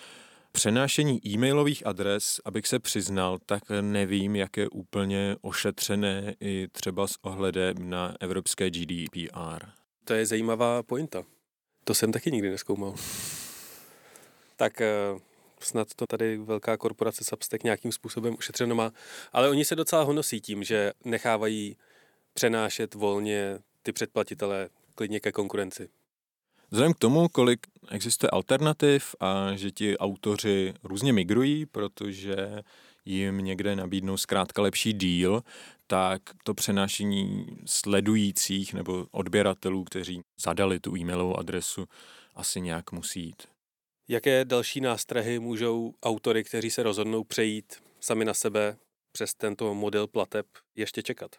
Přenášení 0.52 1.28
e-mailových 1.28 1.86
adres, 1.86 2.40
abych 2.44 2.66
se 2.66 2.78
přiznal, 2.78 3.38
tak 3.46 3.62
nevím, 3.80 4.36
jak 4.36 4.56
je 4.56 4.68
úplně 4.68 5.36
ošetřené 5.40 6.34
i 6.40 6.68
třeba 6.72 7.06
s 7.06 7.16
ohledem 7.22 7.90
na 7.90 8.16
evropské 8.20 8.70
GDPR. 8.70 9.66
To 10.04 10.14
je 10.14 10.26
zajímavá 10.26 10.82
pointa. 10.82 11.24
To 11.84 11.94
jsem 11.94 12.12
taky 12.12 12.30
nikdy 12.30 12.50
neskoumal. 12.50 12.94
tak 14.56 14.80
eh, 14.80 14.88
snad 15.60 15.94
to 15.96 16.06
tady 16.06 16.36
velká 16.36 16.76
korporace 16.76 17.24
Substack 17.24 17.64
nějakým 17.64 17.92
způsobem 17.92 18.34
ušetřeno 18.38 18.74
má, 18.74 18.92
ale 19.32 19.48
oni 19.50 19.64
se 19.64 19.76
docela 19.76 20.02
honosí 20.02 20.40
tím, 20.40 20.64
že 20.64 20.92
nechávají 21.04 21.76
přenášet 22.34 22.94
volně 22.94 23.58
ty 23.82 23.92
předplatitele 23.92 24.68
klidně 24.94 25.20
ke 25.20 25.32
konkurenci. 25.32 25.88
Vzhledem 26.72 26.94
k 26.94 26.98
tomu, 26.98 27.28
kolik 27.28 27.66
existuje 27.90 28.30
alternativ 28.30 29.14
a 29.20 29.56
že 29.56 29.70
ti 29.70 29.98
autoři 29.98 30.74
různě 30.82 31.12
migrují, 31.12 31.66
protože 31.66 32.36
jim 33.04 33.38
někde 33.38 33.76
nabídnou 33.76 34.16
zkrátka 34.16 34.62
lepší 34.62 34.92
díl, 34.92 35.42
tak 35.86 36.22
to 36.44 36.54
přenášení 36.54 37.46
sledujících 37.66 38.74
nebo 38.74 39.06
odběratelů, 39.10 39.84
kteří 39.84 40.20
zadali 40.40 40.80
tu 40.80 40.96
e-mailovou 40.96 41.38
adresu, 41.38 41.86
asi 42.34 42.60
nějak 42.60 42.92
musí 42.92 43.24
jít. 43.24 43.42
Jaké 44.08 44.44
další 44.44 44.80
nástrahy 44.80 45.38
můžou 45.38 45.94
autory, 46.02 46.44
kteří 46.44 46.70
se 46.70 46.82
rozhodnou 46.82 47.24
přejít 47.24 47.74
sami 48.00 48.24
na 48.24 48.34
sebe 48.34 48.76
přes 49.12 49.34
tento 49.34 49.74
model 49.74 50.06
plateb, 50.06 50.46
ještě 50.76 51.02
čekat? 51.02 51.36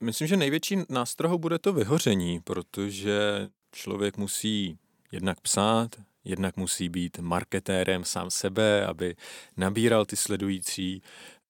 Myslím, 0.00 0.28
že 0.28 0.36
největší 0.36 0.76
nástrahou 0.88 1.38
bude 1.38 1.58
to 1.58 1.72
vyhoření, 1.72 2.40
protože 2.40 3.48
člověk 3.74 4.16
musí 4.16 4.78
jednak 5.12 5.40
psát, 5.40 5.96
jednak 6.24 6.56
musí 6.56 6.88
být 6.88 7.18
marketérem 7.18 8.04
sám 8.04 8.30
sebe, 8.30 8.86
aby 8.86 9.16
nabíral 9.56 10.04
ty 10.04 10.16
sledující. 10.16 11.02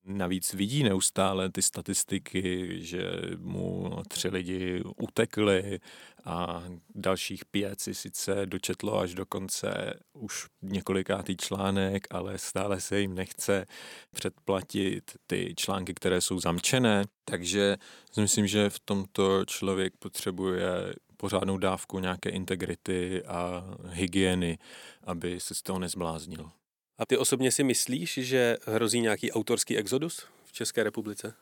Navíc 0.06 0.54
vidí 0.54 0.82
neustále 0.82 1.50
ty 1.50 1.62
statistiky, 1.62 2.68
že 2.80 3.02
mu 3.38 3.96
tři 4.08 4.28
lidi 4.28 4.82
utekli 4.96 5.80
a 6.24 6.64
dalších 6.94 7.44
pět 7.44 7.80
si 7.80 7.94
sice 7.94 8.46
dočetlo 8.46 8.98
až 8.98 9.14
do 9.14 9.26
konce 9.26 9.94
už 10.12 10.46
několikátý 10.62 11.36
článek, 11.36 12.06
ale 12.10 12.38
stále 12.38 12.80
se 12.80 13.00
jim 13.00 13.14
nechce 13.14 13.66
předplatit 14.10 15.16
ty 15.26 15.54
články, 15.56 15.94
které 15.94 16.20
jsou 16.20 16.40
zamčené. 16.40 17.04
Takže 17.24 17.76
myslím, 18.20 18.46
že 18.46 18.70
v 18.70 18.80
tomto 18.80 19.44
člověk 19.44 19.92
potřebuje 19.98 20.94
pořádnou 21.16 21.58
dávku 21.58 21.98
nějaké 21.98 22.30
integrity 22.30 23.22
a 23.24 23.64
hygieny, 23.88 24.58
aby 25.04 25.40
se 25.40 25.54
z 25.54 25.62
toho 25.62 25.78
nezbláznil. 25.78 26.50
A 26.98 27.06
ty 27.06 27.16
osobně 27.16 27.52
si 27.52 27.64
myslíš, 27.64 28.18
že 28.22 28.56
hrozí 28.66 29.00
nějaký 29.00 29.32
autorský 29.32 29.76
exodus 29.76 30.26
v 30.44 30.52
České 30.52 30.82
republice? 30.82 31.34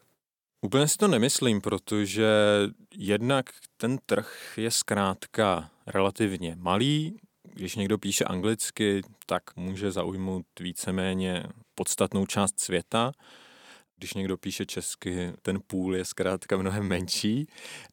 Úplně 0.61 0.89
si 0.89 0.97
to 0.97 1.09
nemyslím, 1.09 1.61
protože 1.61 2.29
jednak 2.97 3.47
ten 3.77 3.99
trh 4.07 4.55
je 4.57 4.71
zkrátka 4.71 5.71
relativně 5.87 6.57
malý. 6.59 7.17
Když 7.55 7.77
někdo 7.77 7.99
píše 7.99 8.25
anglicky, 8.25 9.03
tak 9.27 9.57
může 9.57 9.91
zaujmout 9.91 10.47
víceméně 10.61 11.45
podstatnou 11.75 12.27
část 12.27 12.61
světa. 12.61 13.13
Když 14.03 14.15
někdo 14.15 14.37
píše 14.37 14.67
česky, 14.67 15.33
ten 15.43 15.61
půl 15.67 15.97
je 15.97 16.05
zkrátka 16.05 16.57
mnohem 16.57 16.89
menší. 16.89 17.47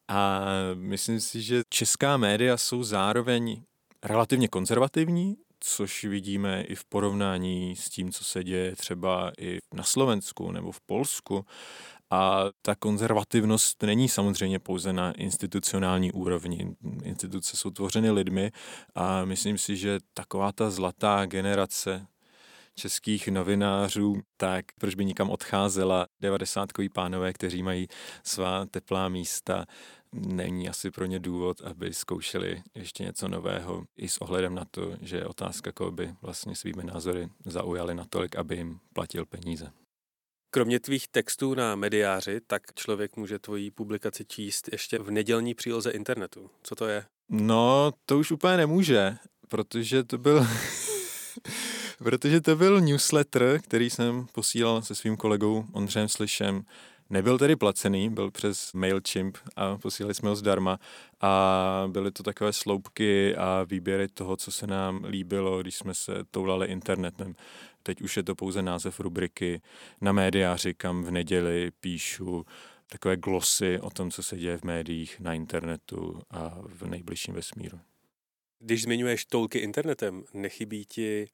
A 0.08 0.46
myslím 0.74 1.20
si, 1.20 1.42
že 1.42 1.64
česká 1.70 2.18
média 2.18 2.58
jsou 2.58 2.84
zároveň 2.84 3.62
relativně 4.04 4.48
konzervativní, 4.48 5.38
což 5.60 6.04
vidíme 6.04 6.64
i 6.64 6.76
v 6.76 6.86
porovnání 6.86 7.76
s 7.76 7.90
tím, 7.90 8.12
co 8.12 8.24
se 8.24 8.44
děje 8.44 8.76
třeba 8.76 9.32
i 9.40 9.60
na 9.74 9.84
Slovensku 9.84 10.52
nebo 10.52 10.72
v 10.72 10.82
Polsku. 10.82 11.46
A 12.10 12.46
ta 12.62 12.76
konzervativnost 12.76 13.84
není 13.84 14.10
samozřejmě 14.10 14.60
pouze 14.60 14.94
na 14.94 15.12
institucionální 15.12 16.12
úrovni. 16.12 16.76
Instituce 17.04 17.58
jsou 17.58 17.70
tvořeny 17.70 18.12
lidmi 18.12 18.52
a 18.96 19.26
myslím 19.26 19.58
si, 19.58 19.78
že 19.78 20.00
taková 20.14 20.52
ta 20.52 20.70
zlatá 20.70 21.26
generace 21.26 22.08
českých 22.80 23.28
novinářů, 23.28 24.22
tak 24.38 24.66
proč 24.80 24.96
by 24.96 25.06
nikam 25.06 25.30
odcházela 25.30 26.08
devadesátkoví 26.22 26.90
pánové, 26.90 27.34
kteří 27.34 27.64
mají 27.64 27.88
svá 28.24 28.66
teplá 28.66 29.10
místa, 29.10 29.66
není 30.14 30.70
asi 30.70 30.92
pro 30.92 31.06
ně 31.06 31.20
důvod, 31.20 31.62
aby 31.62 31.94
zkoušeli 31.94 32.62
ještě 32.76 33.04
něco 33.04 33.28
nového 33.28 33.84
i 33.98 34.10
s 34.10 34.18
ohledem 34.18 34.56
na 34.56 34.66
to, 34.72 34.98
že 35.02 35.18
je 35.18 35.26
otázka, 35.26 35.72
koho 35.72 35.92
by 35.92 36.14
vlastně 36.22 36.56
svými 36.56 36.84
názory 36.84 37.30
zaujali 37.46 37.96
natolik, 37.96 38.36
aby 38.36 38.56
jim 38.56 38.80
platil 38.94 39.26
peníze. 39.26 39.72
Kromě 40.52 40.80
tvých 40.80 41.08
textů 41.08 41.54
na 41.54 41.76
mediáři, 41.76 42.40
tak 42.48 42.62
člověk 42.76 43.16
může 43.16 43.40
tvoji 43.40 43.72
publikaci 43.72 44.26
číst 44.26 44.70
ještě 44.72 45.00
v 45.00 45.12
nedělní 45.12 45.54
příloze 45.54 45.92
internetu. 45.92 46.50
Co 46.64 46.76
to 46.76 46.88
je? 46.88 47.06
No, 47.30 47.92
to 48.06 48.20
už 48.20 48.32
úplně 48.32 48.58
nemůže, 48.58 49.18
protože 49.48 50.04
to 50.04 50.18
byl... 50.18 50.48
protože 52.04 52.42
to 52.42 52.56
byl 52.56 52.82
newsletter, 52.82 53.62
který 53.62 53.90
jsem 53.90 54.28
posílal 54.32 54.82
se 54.82 54.96
svým 54.96 55.18
kolegou 55.18 55.66
Ondřejem 55.72 56.10
Slyšem 56.10 56.66
Nebyl 57.10 57.38
tedy 57.38 57.56
placený, 57.56 58.10
byl 58.10 58.32
přes 58.32 58.74
MailChimp 58.74 59.38
a 59.56 59.78
posílali 59.78 60.14
jsme 60.14 60.30
ho 60.30 60.36
zdarma 60.36 60.80
a 61.22 61.84
byly 61.92 62.12
to 62.12 62.24
takové 62.24 62.54
sloupky 62.54 63.36
a 63.36 63.64
výběry 63.64 64.08
toho, 64.08 64.38
co 64.38 64.52
se 64.52 64.68
nám 64.68 65.04
líbilo, 65.04 65.62
když 65.62 65.76
jsme 65.76 65.94
se 65.94 66.12
toulali 66.32 66.68
internetem. 66.68 67.36
Teď 67.84 68.02
už 68.02 68.18
je 68.18 68.24
to 68.24 68.36
pouze 68.36 68.62
název 68.62 69.00
rubriky 69.00 69.62
na 70.02 70.12
médiáři, 70.12 70.74
kam 70.74 71.04
v 71.04 71.12
neděli 71.12 71.72
píšu 71.80 72.46
takové 72.88 73.18
glosy 73.18 73.80
o 73.80 73.90
tom, 73.90 74.12
co 74.12 74.24
se 74.24 74.38
děje 74.38 74.58
v 74.58 74.64
médiích, 74.64 75.20
na 75.20 75.34
internetu 75.34 76.22
a 76.32 76.58
v 76.62 76.88
nejbližším 76.88 77.34
vesmíru. 77.34 77.80
Když 78.60 78.82
zmiňuješ 78.82 79.26
toulky 79.26 79.60
internetem, 79.60 80.24
nechybí 80.34 80.86
ti 80.86 81.28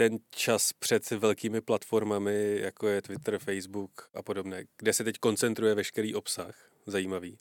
ten 0.00 0.18
čas 0.30 0.72
před 0.72 1.10
velkými 1.10 1.60
platformami, 1.60 2.58
jako 2.60 2.88
je 2.88 3.02
Twitter, 3.02 3.38
Facebook 3.38 4.10
a 4.14 4.22
podobné, 4.22 4.64
kde 4.76 4.92
se 4.92 5.04
teď 5.04 5.18
koncentruje 5.18 5.74
veškerý 5.74 6.14
obsah 6.14 6.70
zajímavý. 6.86 7.38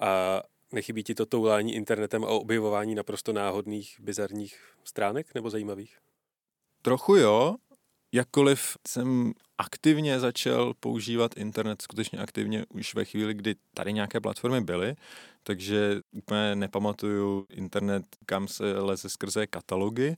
A 0.00 0.42
nechybí 0.72 1.04
ti 1.04 1.14
to 1.14 1.26
toulání 1.26 1.74
internetem 1.74 2.24
a 2.24 2.28
objevování 2.28 2.94
naprosto 2.94 3.32
náhodných, 3.32 3.96
bizarních 4.00 4.60
stránek 4.84 5.34
nebo 5.34 5.50
zajímavých? 5.50 5.98
Trochu 6.82 7.16
jo, 7.16 7.56
jakkoliv 8.14 8.76
jsem 8.88 9.32
aktivně 9.58 10.20
začal 10.20 10.74
používat 10.80 11.36
internet 11.36 11.82
skutečně 11.82 12.18
aktivně 12.18 12.64
už 12.68 12.94
ve 12.94 13.04
chvíli, 13.04 13.34
kdy 13.34 13.54
tady 13.74 13.92
nějaké 13.92 14.20
platformy 14.20 14.60
byly, 14.60 14.96
takže 15.42 16.00
úplně 16.12 16.56
nepamatuju 16.56 17.46
internet, 17.50 18.04
kam 18.26 18.48
se 18.48 18.78
leze 18.78 19.08
skrze 19.08 19.46
katalogy, 19.46 20.16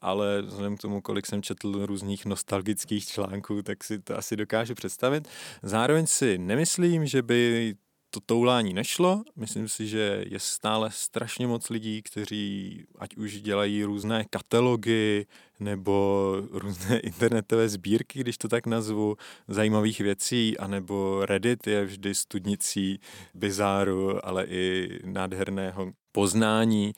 ale 0.00 0.42
vzhledem 0.42 0.76
k 0.76 0.80
tomu, 0.80 1.00
kolik 1.00 1.26
jsem 1.26 1.42
četl 1.42 1.86
různých 1.86 2.26
nostalgických 2.26 3.06
článků, 3.06 3.62
tak 3.62 3.84
si 3.84 3.98
to 3.98 4.18
asi 4.18 4.36
dokážu 4.36 4.74
představit. 4.74 5.28
Zároveň 5.62 6.06
si 6.06 6.38
nemyslím, 6.38 7.06
že 7.06 7.22
by 7.22 7.74
to 8.10 8.20
toulání 8.20 8.74
nešlo. 8.74 9.22
Myslím 9.36 9.68
si, 9.68 9.86
že 9.86 10.24
je 10.28 10.40
stále 10.40 10.90
strašně 10.90 11.46
moc 11.46 11.70
lidí, 11.70 12.02
kteří 12.02 12.84
ať 12.98 13.16
už 13.16 13.40
dělají 13.40 13.84
různé 13.84 14.24
katalogy 14.30 15.26
nebo 15.60 16.36
různé 16.50 16.98
internetové 17.02 17.68
sbírky, 17.68 18.20
když 18.20 18.38
to 18.38 18.48
tak 18.48 18.66
nazvu, 18.66 19.16
zajímavých 19.48 20.00
věcí, 20.00 20.58
anebo 20.58 21.26
Reddit 21.26 21.66
je 21.66 21.84
vždy 21.84 22.14
studnicí 22.14 23.00
bizáru, 23.34 24.26
ale 24.26 24.44
i 24.44 24.88
nádherného 25.04 25.92
poznání 26.12 26.92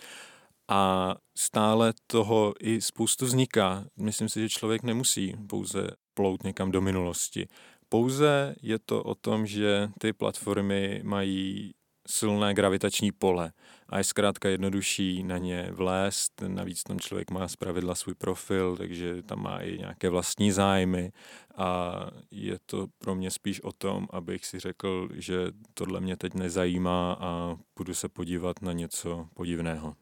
a 0.69 1.15
stále 1.37 1.93
toho 2.07 2.55
i 2.61 2.81
spoustu 2.81 3.27
vzniká. 3.27 3.85
Myslím 3.97 4.29
si, 4.29 4.41
že 4.41 4.49
člověk 4.49 4.83
nemusí 4.83 5.35
pouze 5.49 5.91
plout 6.15 6.45
někam 6.45 6.71
do 6.71 6.81
minulosti. 6.81 7.49
Pouze 7.93 8.55
je 8.63 8.79
to 8.79 9.03
o 9.03 9.15
tom, 9.15 9.47
že 9.47 9.89
ty 9.99 10.13
platformy 10.13 11.01
mají 11.05 11.75
silné 12.09 12.55
gravitační 12.55 13.13
pole 13.13 13.53
a 13.89 13.99
je 13.99 14.05
zkrátka 14.05 14.49
jednodušší 14.49 15.23
na 15.23 15.39
ně 15.39 15.69
vlézt. 15.73 16.43
Navíc 16.47 16.83
tam 16.83 17.01
člověk 17.01 17.31
má 17.31 17.49
zpravidla 17.49 17.95
svůj 17.95 18.15
profil, 18.15 18.77
takže 18.77 19.23
tam 19.23 19.43
má 19.43 19.59
i 19.59 19.79
nějaké 19.79 20.09
vlastní 20.09 20.53
zájmy 20.53 21.13
a 21.57 21.97
je 22.31 22.59
to 22.67 22.87
pro 22.99 23.15
mě 23.15 23.31
spíš 23.31 23.61
o 23.61 23.73
tom, 23.73 24.07
abych 24.11 24.47
si 24.47 24.59
řekl, 24.59 25.09
že 25.15 25.47
tohle 25.75 26.01
mě 26.01 26.17
teď 26.17 26.35
nezajímá 26.35 27.17
a 27.21 27.57
budu 27.79 27.95
se 27.95 28.09
podívat 28.09 28.63
na 28.63 28.73
něco 28.73 29.29
podivného. 29.35 29.97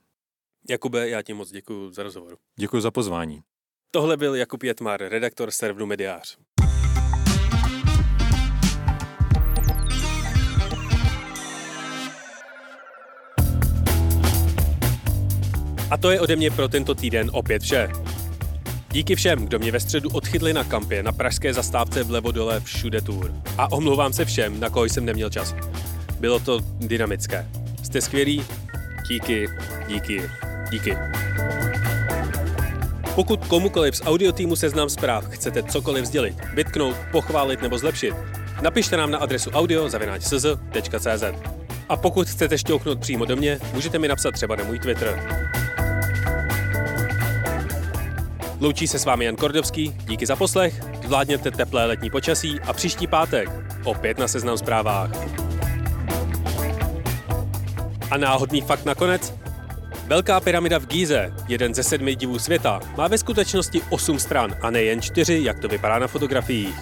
Jakube, 0.70 1.08
já 1.08 1.22
ti 1.22 1.34
moc 1.34 1.50
děkuji 1.50 1.90
za 1.90 2.02
rozhovor. 2.02 2.36
Děkuji 2.58 2.80
za 2.80 2.90
pozvání. 2.90 3.42
Tohle 3.90 4.16
byl 4.16 4.34
Jakub 4.34 4.62
Jetmar, 4.62 5.00
redaktor 5.00 5.50
serveru 5.50 5.86
Mediář. 5.86 6.38
A 15.90 15.96
to 15.96 16.10
je 16.10 16.20
ode 16.20 16.36
mě 16.36 16.50
pro 16.50 16.68
tento 16.68 16.94
týden 16.94 17.30
opět 17.32 17.62
vše. 17.62 17.88
Díky 18.92 19.16
všem, 19.16 19.46
kdo 19.46 19.58
mě 19.58 19.72
ve 19.72 19.80
středu 19.80 20.10
odchytli 20.10 20.52
na 20.52 20.64
kampě 20.64 21.02
na 21.02 21.12
pražské 21.12 21.54
zastávce 21.54 22.04
vlevo 22.04 22.32
dole 22.32 22.60
všude 22.60 23.00
tour. 23.00 23.34
A 23.58 23.72
omlouvám 23.72 24.12
se 24.12 24.24
všem, 24.24 24.60
na 24.60 24.70
koho 24.70 24.84
jsem 24.84 25.04
neměl 25.04 25.30
čas. 25.30 25.54
Bylo 26.20 26.38
to 26.40 26.60
dynamické. 26.78 27.46
Jste 27.82 28.00
skvělí? 28.00 28.44
Díky, 29.08 29.48
díky, 29.88 30.22
díky. 30.70 30.96
Pokud 33.14 33.46
komukoliv 33.46 33.96
z 33.96 34.02
audio 34.04 34.32
týmu 34.32 34.56
Seznam 34.56 34.88
zpráv 34.88 35.24
chcete 35.28 35.62
cokoliv 35.62 36.04
sdělit, 36.04 36.36
vytknout, 36.54 36.96
pochválit 37.12 37.62
nebo 37.62 37.78
zlepšit, 37.78 38.14
napište 38.62 38.96
nám 38.96 39.10
na 39.10 39.18
adresu 39.18 39.50
audio.cz. 39.50 41.24
A 41.88 41.96
pokud 41.96 42.28
chcete 42.28 42.58
šťouchnout 42.58 43.00
přímo 43.00 43.24
do 43.24 43.36
mě, 43.36 43.58
můžete 43.74 43.98
mi 43.98 44.08
napsat 44.08 44.30
třeba 44.30 44.56
na 44.56 44.64
můj 44.64 44.78
Twitter. 44.78 45.22
Loučí 48.60 48.88
se 48.88 48.98
s 48.98 49.04
vámi 49.04 49.24
Jan 49.24 49.36
Kordovský, 49.36 49.94
díky 50.04 50.26
za 50.26 50.36
poslech, 50.36 50.80
zvládněte 51.04 51.50
teplé 51.50 51.86
letní 51.86 52.10
počasí 52.10 52.60
a 52.60 52.72
příští 52.72 53.06
pátek 53.06 53.50
opět 53.84 54.18
na 54.18 54.28
Seznam 54.28 54.58
zprávách. 54.58 55.10
A 58.10 58.16
náhodný 58.16 58.60
fakt 58.60 58.84
nakonec? 58.84 59.34
Velká 60.06 60.40
pyramida 60.40 60.78
v 60.78 60.86
Gíze, 60.86 61.34
jeden 61.48 61.74
ze 61.74 61.82
sedmi 61.82 62.14
divů 62.14 62.38
světa, 62.38 62.80
má 62.96 63.08
ve 63.08 63.18
skutečnosti 63.18 63.82
osm 63.90 64.18
stran 64.18 64.56
a 64.62 64.70
nejen 64.70 65.02
čtyři, 65.02 65.40
jak 65.42 65.58
to 65.58 65.68
vypadá 65.68 65.98
na 65.98 66.06
fotografiích. 66.06 66.76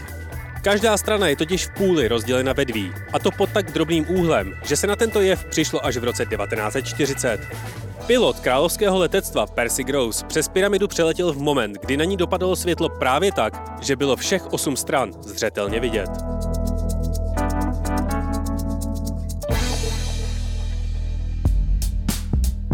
Každá 0.62 0.96
strana 0.96 1.28
je 1.28 1.36
totiž 1.36 1.66
v 1.66 1.70
půli 1.70 2.08
rozdělena 2.08 2.52
ve 2.52 2.64
dví, 2.64 2.92
a 3.12 3.18
to 3.18 3.30
pod 3.30 3.50
tak 3.50 3.72
drobným 3.72 4.06
úhlem, 4.08 4.54
že 4.64 4.76
se 4.76 4.86
na 4.86 4.96
tento 4.96 5.20
jev 5.20 5.44
přišlo 5.44 5.86
až 5.86 5.96
v 5.96 6.04
roce 6.04 6.26
1940. 6.26 7.85
Pilot 8.06 8.40
královského 8.40 8.98
letectva 8.98 9.46
Percy 9.46 9.84
Gross 9.84 10.22
přes 10.22 10.48
pyramidu 10.48 10.88
přeletěl 10.88 11.32
v 11.32 11.38
moment, 11.38 11.78
kdy 11.80 11.96
na 11.96 12.04
ní 12.04 12.16
dopadlo 12.16 12.56
světlo 12.56 12.88
právě 12.88 13.32
tak, 13.32 13.78
že 13.82 13.96
bylo 13.96 14.16
všech 14.16 14.52
osm 14.52 14.76
stran 14.76 15.12
zřetelně 15.22 15.80
vidět. 15.80 16.10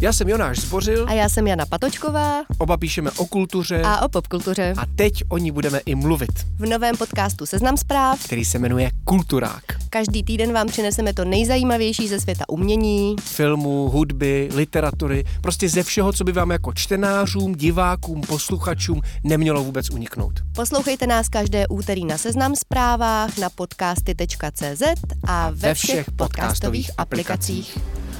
Já 0.02 0.12
jsem 0.12 0.28
Jonáš 0.28 0.58
Zbořil. 0.58 1.06
A 1.08 1.12
já 1.12 1.28
jsem 1.28 1.46
Jana 1.46 1.66
Patočková. 1.66 2.42
Oba 2.58 2.76
píšeme 2.76 3.10
o 3.10 3.26
kultuře. 3.26 3.82
A 3.84 4.04
o 4.04 4.08
popkultuře. 4.08 4.74
A 4.76 4.86
teď 4.96 5.24
o 5.28 5.38
ní 5.38 5.50
budeme 5.50 5.78
i 5.78 5.94
mluvit. 5.94 6.30
V 6.58 6.66
novém 6.66 6.96
podcastu 6.96 7.46
Seznam 7.46 7.76
zpráv, 7.76 8.24
který 8.24 8.44
se 8.44 8.58
jmenuje 8.58 8.90
Kulturák. 9.04 9.62
Každý 9.90 10.22
týden 10.22 10.52
vám 10.52 10.66
přineseme 10.66 11.14
to 11.14 11.24
nejzajímavější 11.24 12.08
ze 12.08 12.20
světa 12.20 12.44
umění, 12.48 13.16
filmu, 13.20 13.88
hudby, 13.88 14.48
literatury, 14.54 15.24
prostě 15.40 15.68
ze 15.68 15.82
všeho, 15.82 16.12
co 16.12 16.24
by 16.24 16.32
vám 16.32 16.50
jako 16.50 16.72
čtenářům, 16.72 17.54
divákům, 17.54 18.20
posluchačům 18.20 19.00
nemělo 19.24 19.64
vůbec 19.64 19.90
uniknout. 19.90 20.40
Poslouchejte 20.54 21.06
nás 21.06 21.28
každé 21.28 21.68
úterý 21.68 22.04
na 22.04 22.18
Seznam 22.18 22.56
zprávách, 22.56 23.38
na 23.38 23.50
podcasty.cz 23.50 24.82
a 25.24 25.50
ve, 25.50 25.56
ve 25.56 25.74
všech, 25.74 25.90
všech 25.90 26.10
podcastových 26.10 26.90
aplikacích. 26.98 27.76
aplikacích. 27.76 28.11